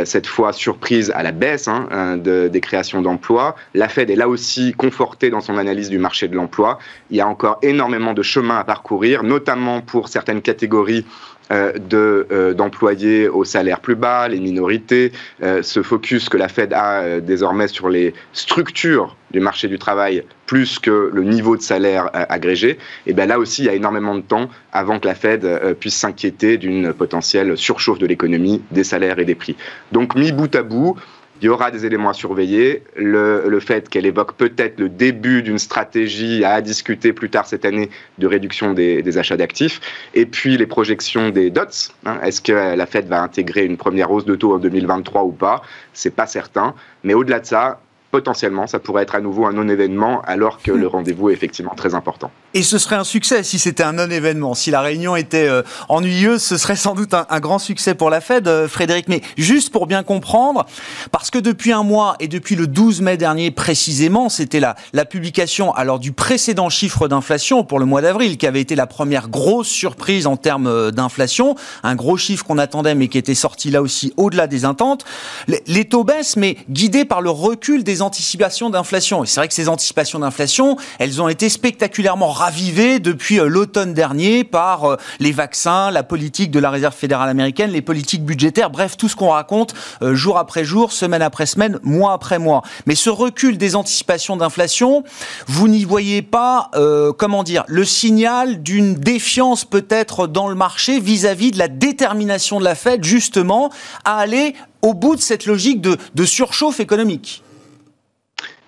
cette 0.05 0.27
fois, 0.29 0.53
surprise 0.53 1.11
à 1.17 1.25
la 1.25 1.33
baisse 1.33 1.67
hein, 1.67 2.17
de, 2.17 2.47
des 2.47 2.61
créations 2.61 3.03
d'emplois. 3.03 3.57
La 3.75 3.89
Fed 3.89 4.09
est 4.09 4.17
là 4.17 4.29
aussi 4.29 4.73
confortée 4.73 5.31
dans 5.31 5.41
son 5.41 5.59
analyse 5.59 5.91
du 5.91 5.99
marché 5.99 6.29
de 6.29 6.37
l'emploi. 6.37 6.79
Il 7.11 7.17
y 7.17 7.21
a 7.21 7.27
encore 7.27 7.56
énormément 7.63 8.15
de 8.15 8.23
chemin 8.23 8.59
à 8.59 8.65
parcourir, 8.65 9.23
notamment 9.23 9.81
pour 9.81 10.09
certaines 10.09 10.43
catégories 10.43 11.05
euh, 11.53 11.73
de 11.79 12.27
euh, 12.33 12.55
d'employés 12.55 13.29
au 13.29 13.45
salaire 13.45 13.79
plus 13.79 13.95
bas, 13.95 14.27
les 14.27 14.41
minorités, 14.41 15.13
euh, 15.45 15.63
ce 15.63 15.81
focus 15.81 16.29
que 16.29 16.37
la 16.37 16.49
Fed 16.49 16.73
a 16.73 17.21
désormais 17.21 17.69
sur 17.69 17.89
les 17.89 18.15
structures 18.33 19.17
du 19.31 19.39
marché 19.39 19.69
du 19.69 19.79
travail 19.79 20.25
plus 20.47 20.81
que 20.81 21.11
le 21.13 21.23
niveau 21.23 21.57
de 21.57 21.63
salaire 21.63 22.11
agrégé, 22.13 22.79
et 23.07 23.13
bien 23.13 23.27
là 23.27 23.39
aussi 23.39 23.63
il 23.63 23.67
y 23.67 23.69
a 23.69 23.75
énormément 23.75 24.17
de 24.17 24.23
temps 24.23 24.49
avant 24.73 24.99
que 24.99 25.07
la 25.07 25.15
Fed 25.15 25.77
puisse 25.79 25.97
s'inquiéter 25.97 26.57
d'une 26.57 26.93
potentielle 26.93 27.57
surchauffe 27.57 27.99
de 27.99 28.07
l'économie, 28.07 28.63
des 28.73 28.85
salaires 28.85 29.21
et 29.21 29.25
des 29.25 29.35
prix. 29.37 29.57
Donc 29.93 30.17
mis 30.17 30.33
bout 30.33 30.53
à 30.55 30.63
bout, 30.63 30.97
il 31.41 31.47
y 31.47 31.49
aura 31.49 31.71
des 31.71 31.85
éléments 31.85 32.11
à 32.11 32.15
surveiller. 32.15 32.83
Le, 32.97 33.59
fait 33.61 33.89
qu'elle 33.89 34.07
évoque 34.07 34.35
peut-être 34.35 34.79
le 34.79 34.89
début 34.89 35.43
d'une 35.43 35.59
stratégie 35.59 36.45
à 36.45 36.61
discuter 36.61 37.13
plus 37.13 37.31
tard 37.31 37.47
cette 37.47 37.65
année 37.65 37.91
de 38.19 38.27
réduction 38.27 38.75
des, 38.75 39.03
des 39.03 39.19
achats 39.19 39.37
d'actifs. 39.37 39.81
Et 40.15 40.27
puis 40.27 40.57
les 40.57 40.67
projections 40.67 41.31
des 41.31 41.51
dots. 41.51 41.63
Hein. 42.05 42.19
Est-ce 42.23 42.41
que 42.41 42.53
la 42.53 42.87
Fed 42.87 43.09
va 43.09 43.23
intégrer 43.23 43.65
une 43.65 43.77
première 43.77 44.11
hausse 44.11 44.25
de 44.25 44.35
taux 44.35 44.55
en 44.55 44.59
2023 44.59 45.25
ou 45.25 45.33
pas? 45.33 45.63
C'est 45.93 46.15
pas 46.15 46.27
certain. 46.27 46.75
Mais 47.05 47.15
au-delà 47.15 47.41
de 47.41 47.47
ça, 47.47 47.81
potentiellement, 48.17 48.67
ça 48.67 48.79
pourrait 48.79 49.03
être 49.03 49.15
à 49.15 49.21
nouveau 49.21 49.45
un 49.45 49.53
non-événement 49.53 50.23
alors 50.23 50.63
que 50.63 50.71
le 50.71 50.87
rendez-vous 50.97 51.29
est 51.29 51.35
effectivement 51.35 51.75
très 51.77 51.95
important. 51.95 52.31
Et 52.55 52.63
ce 52.63 52.79
serait 52.79 52.97
un 52.97 53.05
succès 53.05 53.43
si 53.43 53.59
c'était 53.59 53.83
un 53.83 53.93
non-événement. 53.93 54.55
Si 54.55 54.71
la 54.71 54.81
réunion 54.81 55.17
était 55.17 55.47
euh, 55.47 55.61
ennuyeuse, 55.91 56.43
ce 56.43 56.57
serait 56.57 56.77
sans 56.77 56.95
doute 56.95 57.13
un, 57.13 57.41
grand 57.41 57.59
succès 57.59 57.95
pour 57.95 58.09
la 58.09 58.23
Fed, 58.23 58.49
euh, 58.49 58.69
Frédéric. 58.69 59.09
Mais 59.09 59.21
juste 59.37 59.71
pour 59.71 59.87
bien 59.87 60.03
comprendre, 60.03 60.65
parce 61.13 61.31
que 61.31 61.39
depuis 61.39 61.73
un 61.73 61.83
mois 61.83 62.17
et 62.19 62.27
depuis 62.27 62.57
le 62.57 62.67
12 62.67 63.03
mai 63.03 63.19
dernier 63.19 63.51
précisément, 63.51 64.31
c'était 64.31 64.61
la, 64.61 64.77
la 64.95 65.05
publication 65.05 65.75
alors 65.75 65.99
du 65.99 66.13
précédent 66.13 66.71
chiffre 66.71 67.09
d'inflation 67.09 67.65
pour 67.65 67.79
le 67.79 67.85
mois 67.85 68.01
d'avril 68.01 68.39
qui 68.39 68.47
avait 68.47 68.63
été 68.63 68.77
la 68.77 68.87
première 68.87 69.29
grosse 69.29 69.69
surprise 69.69 70.27
en 70.27 70.39
termes 70.39 70.69
euh, 70.69 70.91
d'inflation, 70.91 71.55
un 71.83 71.95
gros 71.95 72.17
chiffre 72.17 72.47
qu'on 72.47 72.57
attendait 72.57 72.95
mais 72.95 73.09
qui 73.09 73.19
était 73.19 73.35
sorti 73.35 73.71
là 73.71 73.83
aussi 73.83 74.15
au-delà 74.17 74.47
des 74.47 74.65
attentes. 74.65 75.05
Les, 75.49 75.63
les 75.67 75.85
taux 75.85 76.05
baissent 76.05 76.37
mais 76.37 76.57
guidés 76.71 77.05
par 77.05 77.21
le 77.21 77.29
recul 77.29 77.85
des 77.85 78.01
anticipations 78.07 78.71
d'inflation. 78.71 79.25
Et 79.25 79.27
c'est 79.27 79.41
vrai 79.41 79.49
que 79.49 79.55
ces 79.55 79.69
anticipations 79.69 80.21
d'inflation, 80.21 80.77
elles 80.99 81.21
ont 81.21 81.29
été 81.29 81.49
spectaculairement 81.49 82.31
ravivées 82.31 83.01
depuis 83.01 83.41
euh, 83.41 83.49
l'automne 83.49 83.95
dernier 83.95 84.45
par 84.45 84.85
euh, 84.85 84.97
les 85.19 85.33
vaccins, 85.33 85.91
la 85.91 86.05
politique 86.05 86.51
de 86.51 86.61
la 86.61 86.71
Réserve 86.71 86.95
fédérale 86.95 87.29
américaine, 87.29 87.73
les 87.73 87.83
politiques 87.83 88.25
budgétaires, 88.25 88.71
bref, 88.71 88.97
tout 88.97 89.09
ce 89.09 89.17
qu'on 89.17 89.31
raconte 89.31 89.75
euh, 90.03 90.15
jour 90.15 90.39
après 90.39 90.65
jour, 90.65 90.93
semaine 90.93 91.23
après 91.23 91.47
semaine, 91.47 91.79
mois 91.83 92.13
après 92.13 92.39
mois. 92.39 92.63
Mais 92.87 92.95
ce 92.95 93.11
recul 93.11 93.59
des 93.59 93.75
anticipations 93.75 94.37
d'inflation, 94.37 95.03
vous 95.49 95.69
n'y 95.69 95.85
voyez 95.85 96.23
pas, 96.23 96.71
comment 97.19 97.43
dire, 97.43 97.65
le 97.67 97.85
signal 97.85 98.63
d'une 98.63 98.95
défiance 98.95 99.65
peut-être 99.65 100.27
dans 100.27 100.49
le 100.49 100.55
marché 100.55 101.01
vis-à-vis 101.01 101.51
de 101.51 101.59
la 101.59 101.69
détermination 101.69 102.59
de 102.61 102.65
la 102.65 102.75
Fed 102.75 103.03
justement 103.05 103.71
à 104.05 104.19
aller 104.19 104.55
au 104.83 104.95
bout 104.95 105.17
de 105.17 105.21
cette 105.21 105.47
logique 105.47 105.81
de 105.81 106.25
surchauffe 106.25 106.81
économique 106.81 107.43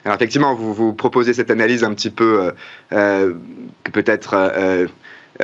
alors 0.08 0.16
effectivement, 0.16 0.54
vous, 0.54 0.72
vous 0.72 0.94
proposez 0.94 1.34
cette 1.34 1.50
analyse 1.50 1.84
un 1.84 1.92
petit 1.92 2.08
peu, 2.08 2.40
euh, 2.40 2.50
euh 2.92 3.34
peut-être 3.92 4.32
euh, 4.34 4.86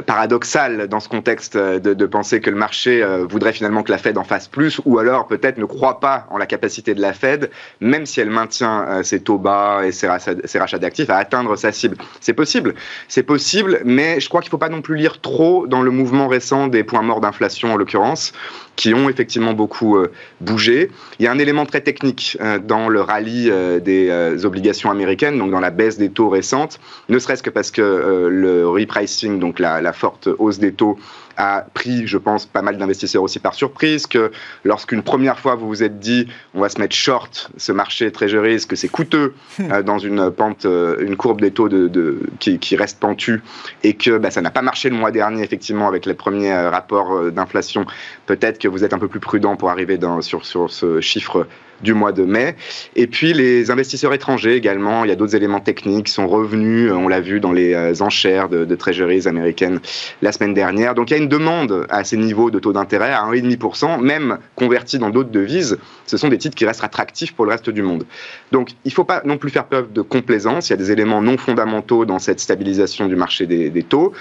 paradoxal 0.06 0.88
dans 0.88 1.00
ce 1.00 1.08
contexte 1.10 1.56
de, 1.56 2.06
penser 2.06 2.40
que 2.40 2.48
le 2.50 2.56
marché 2.56 3.04
voudrait 3.28 3.52
finalement 3.52 3.82
que 3.82 3.92
la 3.92 3.98
Fed 3.98 4.18
en 4.18 4.24
fasse 4.24 4.48
plus, 4.48 4.80
ou 4.84 4.98
alors 4.98 5.28
peut-être 5.28 5.56
ne 5.56 5.66
croit 5.66 6.00
pas 6.00 6.26
en 6.30 6.38
la 6.38 6.46
capacité 6.46 6.94
de 6.94 7.00
la 7.00 7.12
Fed, 7.12 7.50
même 7.80 8.04
si 8.04 8.20
elle 8.20 8.30
maintient 8.30 9.02
ses 9.04 9.20
taux 9.20 9.38
bas 9.38 9.82
et 9.84 9.92
ses 9.92 10.08
rachats, 10.08 10.78
d'actifs, 10.78 11.10
à 11.10 11.16
atteindre 11.16 11.54
sa 11.54 11.70
cible. 11.70 11.96
C'est 12.20 12.32
possible, 12.32 12.74
c'est 13.06 13.22
possible, 13.22 13.82
mais 13.84 14.18
je 14.18 14.28
crois 14.28 14.40
qu'il 14.40 14.48
ne 14.48 14.52
faut 14.52 14.58
pas 14.58 14.68
non 14.68 14.82
plus 14.82 14.96
lire 14.96 15.20
trop 15.20 15.68
dans 15.68 15.82
le 15.82 15.92
mouvement 15.92 16.26
récent 16.26 16.66
des 16.66 16.82
points 16.82 17.02
morts 17.02 17.20
d'inflation 17.20 17.74
en 17.74 17.76
l'occurrence 17.76 18.32
qui 18.76 18.94
ont 18.94 19.08
effectivement 19.08 19.52
beaucoup 19.52 19.96
euh, 19.96 20.10
bougé. 20.40 20.90
Il 21.18 21.24
y 21.24 21.28
a 21.28 21.32
un 21.32 21.38
élément 21.38 21.66
très 21.66 21.80
technique 21.80 22.36
euh, 22.40 22.58
dans 22.58 22.88
le 22.88 23.00
rallye 23.00 23.48
euh, 23.50 23.80
des 23.80 24.44
obligations 24.44 24.90
américaines, 24.90 25.38
donc 25.38 25.50
dans 25.50 25.60
la 25.60 25.70
baisse 25.70 25.98
des 25.98 26.10
taux 26.10 26.28
récentes, 26.28 26.80
ne 27.08 27.18
serait-ce 27.18 27.42
que 27.42 27.50
parce 27.50 27.70
que 27.70 28.28
le 28.30 28.66
repricing, 28.68 29.38
donc 29.38 29.58
la, 29.58 29.80
la 29.80 29.92
forte 29.92 30.28
hausse 30.38 30.58
des 30.58 30.72
taux, 30.72 30.98
a 31.36 31.66
pris, 31.74 32.06
je 32.06 32.18
pense, 32.18 32.46
pas 32.46 32.62
mal 32.62 32.78
d'investisseurs 32.78 33.22
aussi 33.22 33.38
par 33.38 33.54
surprise, 33.54 34.06
que 34.06 34.30
lorsqu'une 34.64 35.02
première 35.02 35.38
fois 35.38 35.54
vous 35.54 35.66
vous 35.66 35.82
êtes 35.82 35.98
dit 35.98 36.28
on 36.54 36.60
va 36.60 36.68
se 36.68 36.80
mettre 36.80 36.94
short 36.94 37.50
ce 37.56 37.72
marché 37.72 38.10
treasuries, 38.12 38.66
que 38.66 38.76
c'est 38.76 38.88
coûteux 38.88 39.34
hmm. 39.58 39.72
euh, 39.72 39.82
dans 39.82 39.98
une 39.98 40.30
pente, 40.30 40.66
euh, 40.66 40.96
une 41.00 41.16
courbe 41.16 41.40
des 41.40 41.50
taux 41.50 41.68
de, 41.68 42.20
qui, 42.38 42.76
reste 42.76 42.98
pentue, 43.00 43.42
et 43.82 43.94
que 43.94 44.18
bah, 44.18 44.30
ça 44.30 44.40
n'a 44.40 44.50
pas 44.50 44.62
marché 44.62 44.90
le 44.90 44.96
mois 44.96 45.10
dernier, 45.10 45.42
effectivement, 45.42 45.88
avec 45.88 46.06
les 46.06 46.14
premiers 46.14 46.52
euh, 46.52 46.70
rapports 46.70 47.30
d'inflation, 47.30 47.86
peut-être 48.26 48.58
que 48.58 48.68
vous 48.68 48.84
êtes 48.84 48.92
un 48.92 48.98
peu 48.98 49.08
plus 49.08 49.20
prudent 49.20 49.56
pour 49.56 49.70
arriver 49.70 49.98
dans, 49.98 50.20
sur, 50.20 50.44
sur 50.44 50.70
ce 50.70 51.00
chiffre 51.00 51.46
du 51.84 51.94
mois 51.94 52.10
de 52.10 52.24
mai. 52.24 52.56
Et 52.96 53.06
puis 53.06 53.32
les 53.32 53.70
investisseurs 53.70 54.12
étrangers 54.12 54.56
également, 54.56 55.04
il 55.04 55.08
y 55.08 55.12
a 55.12 55.16
d'autres 55.16 55.36
éléments 55.36 55.60
techniques 55.60 56.08
sont 56.08 56.26
revenus, 56.26 56.90
on 56.90 57.06
l'a 57.06 57.20
vu 57.20 57.38
dans 57.38 57.52
les 57.52 57.74
euh, 57.74 57.92
enchères 58.00 58.48
de, 58.48 58.64
de 58.64 58.74
treasuries 58.74 59.28
américaines 59.28 59.78
la 60.22 60.32
semaine 60.32 60.54
dernière. 60.54 60.96
Donc 60.96 61.10
il 61.10 61.16
y 61.16 61.16
a 61.16 61.22
une 61.22 61.28
demande 61.28 61.86
à 61.90 62.02
ces 62.02 62.16
niveaux 62.16 62.50
de 62.50 62.58
taux 62.58 62.72
d'intérêt 62.72 63.12
à 63.12 63.22
1,5%, 63.30 64.00
même 64.00 64.38
convertis 64.56 64.98
dans 64.98 65.10
d'autres 65.10 65.30
devises. 65.30 65.78
Ce 66.06 66.16
sont 66.16 66.28
des 66.28 66.38
titres 66.38 66.56
qui 66.56 66.66
restent 66.66 66.82
attractifs 66.82 67.34
pour 67.34 67.44
le 67.44 67.52
reste 67.52 67.70
du 67.70 67.82
monde. 67.82 68.04
Donc 68.50 68.72
il 68.84 68.88
ne 68.88 68.94
faut 68.94 69.04
pas 69.04 69.22
non 69.24 69.36
plus 69.36 69.50
faire 69.50 69.66
preuve 69.66 69.92
de 69.92 70.02
complaisance. 70.02 70.68
Il 70.68 70.72
y 70.72 70.74
a 70.74 70.78
des 70.78 70.90
éléments 70.90 71.22
non 71.22 71.36
fondamentaux 71.36 72.04
dans 72.04 72.18
cette 72.18 72.40
stabilisation 72.40 73.06
du 73.06 73.16
marché 73.16 73.46
des 73.46 73.82
taux 73.82 74.12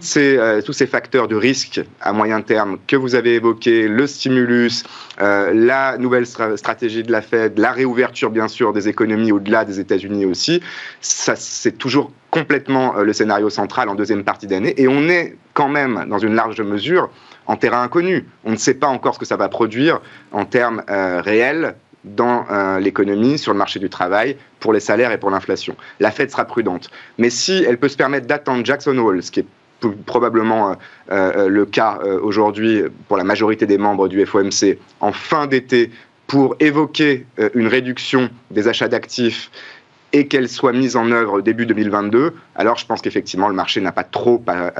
ces, 0.00 0.36
euh, 0.36 0.60
tous 0.60 0.72
ces 0.72 0.86
facteurs 0.86 1.28
de 1.28 1.36
risque 1.36 1.80
à 2.00 2.12
moyen 2.12 2.42
terme 2.42 2.78
que 2.86 2.96
vous 2.96 3.14
avez 3.14 3.34
évoqués, 3.34 3.88
le 3.88 4.06
stimulus, 4.06 4.84
euh, 5.20 5.52
la 5.54 5.96
nouvelle 5.98 6.26
stratégie 6.26 7.02
de 7.02 7.10
la 7.10 7.22
Fed, 7.22 7.58
la 7.58 7.72
réouverture 7.72 8.30
bien 8.30 8.48
sûr 8.48 8.72
des 8.72 8.88
économies 8.88 9.32
au-delà 9.32 9.64
des 9.64 9.80
États-Unis 9.80 10.26
aussi, 10.26 10.60
c'est 11.00 11.78
toujours 11.78 12.12
complètement 12.30 12.98
euh, 12.98 13.04
le 13.04 13.12
scénario 13.12 13.48
central 13.48 13.88
en 13.88 13.94
deuxième 13.94 14.24
partie 14.24 14.46
d'année. 14.46 14.74
Et 14.76 14.88
on 14.88 15.08
est 15.08 15.36
quand 15.54 15.68
même 15.68 16.04
dans 16.08 16.18
une 16.18 16.34
large 16.34 16.60
mesure 16.60 17.10
en 17.46 17.56
terrain 17.56 17.82
inconnu. 17.82 18.26
On 18.44 18.52
ne 18.52 18.56
sait 18.56 18.74
pas 18.74 18.88
encore 18.88 19.14
ce 19.14 19.18
que 19.18 19.24
ça 19.24 19.36
va 19.36 19.48
produire 19.48 20.00
en 20.32 20.44
termes 20.44 20.82
réels 20.86 21.74
dans 22.04 22.44
l'économie, 22.78 23.38
sur 23.38 23.52
le 23.52 23.58
marché 23.58 23.80
du 23.80 23.88
travail, 23.88 24.36
pour 24.60 24.72
les 24.72 24.80
salaires 24.80 25.10
et 25.12 25.18
pour 25.18 25.30
l'inflation. 25.30 25.74
La 25.98 26.10
Fed 26.10 26.30
sera 26.30 26.44
prudente. 26.44 26.90
Mais 27.16 27.30
si 27.30 27.64
elle 27.66 27.78
peut 27.78 27.88
se 27.88 27.96
permettre 27.96 28.26
d'attendre 28.26 28.64
Jackson 28.64 28.96
Hole, 28.98 29.22
ce 29.22 29.30
qui 29.30 29.40
est 29.40 29.46
probablement 30.06 30.70
euh, 30.70 30.74
euh, 31.12 31.48
le 31.48 31.66
cas 31.66 32.00
euh, 32.02 32.18
aujourd'hui 32.20 32.82
pour 33.06 33.16
la 33.16 33.24
majorité 33.24 33.66
des 33.66 33.78
membres 33.78 34.08
du 34.08 34.24
FOMC 34.24 34.78
en 35.00 35.12
fin 35.12 35.46
d'été 35.46 35.90
pour 36.26 36.56
évoquer 36.60 37.24
une 37.54 37.68
réduction 37.68 38.28
des 38.50 38.68
achats 38.68 38.88
d'actifs 38.88 39.50
et 40.12 40.26
qu'elle 40.26 40.48
soit 40.48 40.74
mise 40.74 40.94
en 40.94 41.10
œuvre 41.10 41.40
début 41.40 41.64
2022, 41.64 42.34
alors 42.54 42.76
je 42.76 42.84
pense 42.84 43.00
qu'effectivement 43.00 43.48
le 43.48 43.54
marché 43.54 43.80
n'a 43.80 43.92
pas 43.92 44.04
trop 44.04 44.42
à 44.46 44.72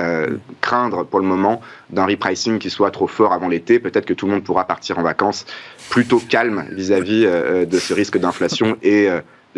craindre 0.61 1.05
pour 1.05 1.21
le 1.21 1.25
moment 1.25 1.63
d'un 1.89 2.05
repricing 2.05 2.59
qui 2.59 2.69
soit 2.69 2.91
trop 2.91 3.07
fort 3.07 3.33
avant 3.33 3.49
l'été. 3.49 3.79
Peut-être 3.79 4.05
que 4.05 4.13
tout 4.13 4.27
le 4.27 4.33
monde 4.33 4.45
pourra 4.45 4.67
partir 4.67 4.99
en 4.99 5.03
vacances 5.03 5.47
plutôt 5.89 6.19
calme 6.19 6.67
vis-à-vis 6.71 7.25
de 7.25 7.79
ce 7.79 7.95
risque 7.95 8.19
d'inflation 8.19 8.77
et 8.83 9.09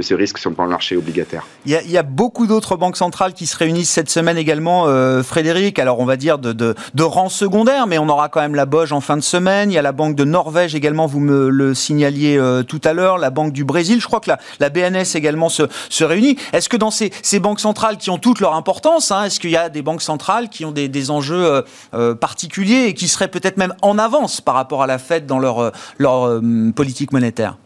de 0.00 0.04
ces 0.04 0.14
risques 0.14 0.38
sur 0.38 0.50
le 0.50 0.68
marché 0.68 0.96
obligataire. 0.96 1.46
Il 1.66 1.72
y 1.72 1.98
a, 1.98 2.02
beaucoup 2.02 2.46
d'autres 2.46 2.76
banques 2.76 2.96
centrales 2.96 3.34
qui 3.34 3.46
se 3.46 3.56
réunissent 3.56 3.90
cette 3.90 4.08
semaine 4.08 4.38
également, 4.38 4.86
euh, 4.86 5.22
Frédéric. 5.22 5.78
Alors 5.78 6.00
on 6.00 6.06
va 6.06 6.16
dire 6.16 6.38
de, 6.38 6.74
rang 7.02 7.28
secondaire, 7.28 7.86
mais 7.86 7.98
on 7.98 8.08
aura 8.08 8.28
quand 8.28 8.40
même 8.40 8.54
la 8.54 8.66
Boge 8.66 8.92
en 8.92 9.00
fin 9.00 9.16
de 9.16 9.22
semaine. 9.22 9.70
Il 9.70 9.74
y 9.74 9.78
a 9.78 9.82
la 9.82 9.92
Banque 9.92 10.16
de 10.16 10.24
Norvège 10.24 10.74
également, 10.74 11.06
vous 11.06 11.20
me 11.20 11.48
le 11.48 11.74
signaliez 11.74 12.38
euh, 12.38 12.62
tout 12.62 12.80
à 12.84 12.94
l'heure, 12.94 13.18
la 13.18 13.30
Banque 13.30 13.52
du 13.52 13.64
Brésil. 13.64 14.00
Je 14.00 14.06
crois 14.06 14.20
que 14.20 14.30
la, 14.58 14.70
BNS 14.70 15.14
également 15.14 15.48
se, 15.48 15.64
réunit. 16.02 16.36
Est-ce 16.52 16.68
que 16.68 16.76
dans 16.76 16.90
ces, 16.90 17.10
banques 17.40 17.60
centrales 17.60 17.98
qui 17.98 18.10
ont 18.10 18.18
toute 18.18 18.40
leur 18.40 18.54
importance, 18.54 19.10
hein, 19.10 19.24
est-ce 19.24 19.38
qu'il 19.38 19.50
y 19.50 19.56
a 19.56 19.68
des 19.68 19.82
banques 19.82 20.02
centrales 20.02 20.48
qui 20.48 20.64
ont 20.64 20.72
des, 20.72 21.10
enjeux 21.10 21.64
euh, 21.94 22.14
particuliers 22.14 22.86
et 22.86 22.94
qui 22.94 23.08
seraient 23.08 23.28
peut-être 23.28 23.56
même 23.56 23.74
en 23.82 23.98
avance 23.98 24.40
par 24.40 24.54
rapport 24.54 24.82
à 24.82 24.86
la 24.86 24.98
Fed 24.98 25.26
dans 25.26 25.38
leur 25.38 26.40
politique 26.74 27.12
monétaire? 27.12 27.56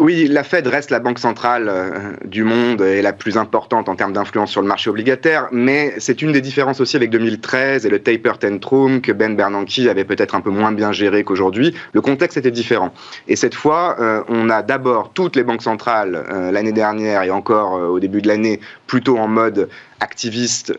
Oui, 0.00 0.28
la 0.28 0.44
Fed 0.44 0.68
reste 0.68 0.90
la 0.92 1.00
banque 1.00 1.18
centrale 1.18 1.68
euh, 1.68 2.12
du 2.24 2.44
monde 2.44 2.82
et 2.82 3.02
la 3.02 3.12
plus 3.12 3.36
importante 3.36 3.88
en 3.88 3.96
termes 3.96 4.12
d'influence 4.12 4.52
sur 4.52 4.62
le 4.62 4.68
marché 4.68 4.90
obligataire, 4.90 5.48
mais 5.50 5.92
c'est 5.98 6.22
une 6.22 6.30
des 6.30 6.40
différences 6.40 6.80
aussi 6.80 6.94
avec 6.94 7.10
2013 7.10 7.84
et 7.84 7.90
le 7.90 7.98
taper 7.98 8.38
tantrum 8.38 9.00
que 9.00 9.10
Ben 9.10 9.34
Bernanke 9.34 9.80
avait 9.90 10.04
peut-être 10.04 10.36
un 10.36 10.40
peu 10.40 10.50
moins 10.50 10.70
bien 10.70 10.92
géré 10.92 11.24
qu'aujourd'hui. 11.24 11.74
Le 11.94 12.00
contexte 12.00 12.36
était 12.36 12.52
différent. 12.52 12.94
Et 13.26 13.34
cette 13.34 13.56
fois, 13.56 13.96
euh, 13.98 14.22
on 14.28 14.48
a 14.50 14.62
d'abord 14.62 15.10
toutes 15.12 15.34
les 15.34 15.42
banques 15.42 15.62
centrales 15.62 16.24
euh, 16.30 16.52
l'année 16.52 16.70
dernière 16.70 17.24
et 17.24 17.32
encore 17.32 17.72
au 17.72 17.98
début 17.98 18.22
de 18.22 18.28
l'année 18.28 18.60
plutôt 18.86 19.18
en 19.18 19.26
mode 19.26 19.68
activiste, 20.00 20.72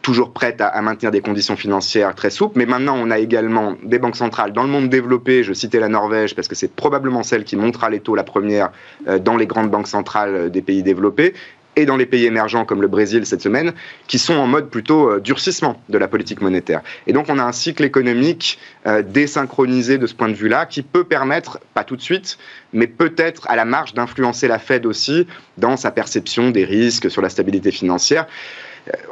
toujours 0.00 0.32
prête 0.32 0.60
à, 0.60 0.80
maintenir 0.80 1.10
des 1.10 1.20
conditions 1.20 1.56
financières 1.56 2.14
très 2.14 2.30
souples. 2.30 2.56
Mais 2.56 2.66
maintenant, 2.66 2.96
on 2.96 3.10
a 3.10 3.18
également 3.18 3.74
des 3.82 3.98
banques 3.98 4.14
centrales 4.14 4.52
dans 4.52 4.62
le 4.62 4.68
monde 4.68 4.88
développé. 4.88 5.42
Je 5.42 5.52
citais 5.52 5.80
la 5.80 5.88
Norvège 5.88 6.36
parce 6.36 6.46
que 6.46 6.54
c'est 6.54 6.72
probablement 6.72 7.24
celle 7.24 7.42
qui 7.42 7.56
montera 7.56 7.90
les 7.90 7.98
taux 7.98 8.14
la 8.14 8.22
première 8.28 8.70
euh, 9.08 9.18
dans 9.18 9.36
les 9.36 9.46
grandes 9.46 9.70
banques 9.70 9.88
centrales 9.88 10.34
euh, 10.34 10.48
des 10.48 10.62
pays 10.62 10.82
développés 10.84 11.34
et 11.76 11.86
dans 11.86 11.96
les 11.96 12.06
pays 12.06 12.26
émergents 12.26 12.64
comme 12.64 12.82
le 12.82 12.88
Brésil 12.88 13.24
cette 13.24 13.40
semaine, 13.40 13.72
qui 14.08 14.18
sont 14.18 14.34
en 14.34 14.48
mode 14.48 14.68
plutôt 14.68 15.10
euh, 15.10 15.20
durcissement 15.20 15.80
de 15.88 15.96
la 15.96 16.08
politique 16.08 16.40
monétaire. 16.40 16.82
Et 17.06 17.12
donc 17.12 17.26
on 17.28 17.38
a 17.38 17.42
un 17.42 17.52
cycle 17.52 17.84
économique 17.84 18.58
désynchronisé 19.04 19.98
de 19.98 20.06
ce 20.06 20.14
point 20.14 20.28
de 20.28 20.34
vue-là, 20.34 20.66
qui 20.66 20.82
peut 20.82 21.04
permettre, 21.04 21.60
pas 21.74 21.84
tout 21.84 21.96
de 21.96 22.02
suite, 22.02 22.38
mais 22.72 22.86
peut-être 22.86 23.48
à 23.48 23.54
la 23.54 23.64
marge 23.64 23.94
d'influencer 23.94 24.48
la 24.48 24.58
Fed 24.58 24.86
aussi 24.86 25.26
dans 25.56 25.76
sa 25.76 25.90
perception 25.90 26.50
des 26.50 26.64
risques 26.64 27.10
sur 27.10 27.22
la 27.22 27.28
stabilité 27.28 27.70
financière. 27.70 28.26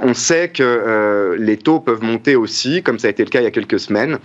On 0.00 0.14
sait 0.14 0.48
que 0.48 1.36
les 1.38 1.58
taux 1.58 1.80
peuvent 1.80 2.02
monter 2.02 2.34
aussi, 2.36 2.82
comme 2.82 2.98
ça 2.98 3.08
a 3.08 3.10
été 3.10 3.22
le 3.22 3.30
cas 3.30 3.40
il 3.40 3.44
y 3.44 3.48
a 3.48 3.50
quelques 3.50 3.78
semaines, 3.78 4.18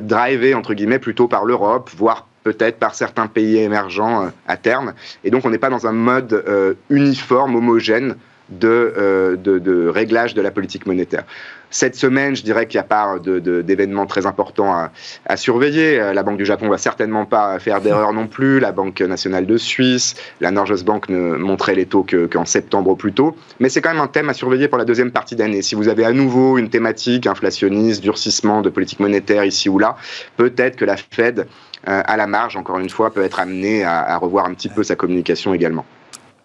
drivés 0.00 0.54
entre 0.54 0.74
guillemets 0.74 0.98
plutôt 0.98 1.28
par 1.28 1.44
l'Europe, 1.44 1.90
voire 1.96 2.26
peut-être 2.48 2.78
par 2.78 2.94
certains 2.94 3.26
pays 3.26 3.58
émergents 3.58 4.22
euh, 4.22 4.28
à 4.46 4.56
terme. 4.56 4.94
Et 5.22 5.30
donc 5.30 5.44
on 5.44 5.50
n'est 5.50 5.58
pas 5.58 5.68
dans 5.68 5.86
un 5.86 5.92
mode 5.92 6.32
euh, 6.32 6.74
uniforme, 6.88 7.56
homogène 7.56 8.16
euh, 8.64 9.36
de, 9.36 9.58
de, 9.58 9.88
réglage 9.88 10.32
de 10.32 10.40
la 10.40 10.50
politique 10.50 10.86
monétaire. 10.86 11.24
Cette 11.68 11.96
semaine, 11.96 12.34
je 12.34 12.42
dirais 12.42 12.66
qu'il 12.66 12.78
n'y 12.78 12.86
a 12.86 12.88
pas 12.88 13.18
d'événements 13.18 14.06
très 14.06 14.24
importants 14.24 14.88
à, 15.26 15.36
surveiller. 15.36 15.98
La 16.14 16.22
Banque 16.22 16.38
du 16.38 16.46
Japon 16.46 16.66
va 16.70 16.78
certainement 16.78 17.26
pas 17.26 17.58
faire 17.58 17.82
d'erreur 17.82 18.14
non 18.14 18.26
plus. 18.26 18.58
La 18.58 18.72
Banque 18.72 19.02
nationale 19.02 19.44
de 19.44 19.58
Suisse, 19.58 20.14
la 20.40 20.50
Norges 20.50 20.82
Bank 20.82 21.10
ne 21.10 21.36
montrait 21.36 21.74
les 21.74 21.84
taux 21.84 22.06
qu'en 22.32 22.46
septembre 22.46 22.88
au 22.92 22.96
plus 22.96 23.12
tôt. 23.12 23.36
Mais 23.60 23.68
c'est 23.68 23.82
quand 23.82 23.92
même 23.92 24.00
un 24.00 24.06
thème 24.06 24.30
à 24.30 24.32
surveiller 24.32 24.66
pour 24.66 24.78
la 24.78 24.86
deuxième 24.86 25.10
partie 25.10 25.36
d'année. 25.36 25.60
Si 25.60 25.74
vous 25.74 25.88
avez 25.88 26.06
à 26.06 26.12
nouveau 26.12 26.56
une 26.56 26.70
thématique 26.70 27.26
inflationniste, 27.26 28.02
durcissement 28.02 28.62
de 28.62 28.70
politique 28.70 29.00
monétaire 29.00 29.44
ici 29.44 29.68
ou 29.68 29.78
là, 29.78 29.96
peut-être 30.38 30.76
que 30.76 30.86
la 30.86 30.96
Fed 30.96 31.46
à 31.84 32.16
la 32.16 32.26
marge, 32.26 32.56
encore 32.56 32.78
une 32.78 32.90
fois, 32.90 33.12
peut 33.12 33.22
être 33.22 33.40
amené 33.40 33.84
à, 33.84 34.16
revoir 34.18 34.46
un 34.46 34.54
petit 34.54 34.68
peu 34.68 34.82
sa 34.82 34.96
communication 34.96 35.54
également. 35.54 35.84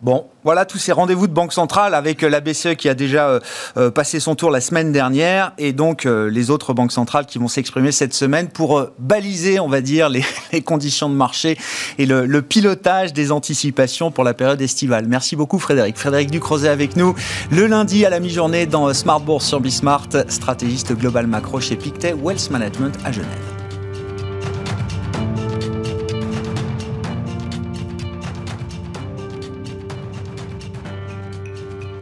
Bon, 0.02 0.26
voilà 0.44 0.66
tous 0.66 0.80
ces 0.80 0.92
rendez-vous 0.92 1.28
de 1.28 1.32
Banque 1.32 1.54
Centrale 1.54 1.94
avec 1.94 2.24
la 2.24 2.42
BCE 2.42 2.76
qui 2.78 2.90
a 2.90 2.94
déjà 2.94 3.30
euh, 3.30 3.40
euh, 3.78 3.90
passé 3.90 4.20
son 4.20 4.36
tour 4.36 4.52
la 4.52 4.60
semaine 4.60 4.92
dernière 4.92 5.54
et 5.58 5.72
donc 5.72 6.04
les 6.04 6.52
autres 6.52 6.74
banques 6.74 6.92
centrales 6.92 7.26
qui 7.26 7.40
vont 7.40 7.48
s'exprimer 7.48 7.94
cette 7.94 8.14
semaine 8.14 8.50
pour 8.50 8.86
baliser, 9.00 9.62
on 9.62 9.70
va 9.70 9.80
dire, 9.80 10.10
les, 10.10 10.26
conditions 10.66 11.10
de 11.10 11.16
marché 11.16 11.58
et 11.98 12.06
le, 12.06 12.42
pilotage 12.42 13.14
des 13.14 13.32
anticipations 13.32 14.12
pour 14.12 14.26
la 14.26 14.34
période 14.34 14.62
estivale. 14.62 15.06
Merci 15.08 15.38
beaucoup 15.38 15.58
Frédéric. 15.58 15.98
Frédéric 15.98 16.32
Ducrozet 16.32 16.68
avec 16.68 16.98
nous 16.98 17.16
le 17.50 17.68
lundi 17.68 18.06
à 18.06 18.10
la 18.10 18.20
mi-journée 18.20 18.66
dans 18.66 18.94
Smart 18.94 19.22
Bourse 19.22 19.46
sur 19.46 19.62
Bismart, 19.62 20.10
stratégiste 20.28 20.92
global 20.92 21.28
macro 21.28 21.62
chez 21.62 21.78
Pictet 21.78 22.12
Wealth 22.12 22.52
Management 22.52 22.94
à 23.06 23.14
Genève. 23.14 23.63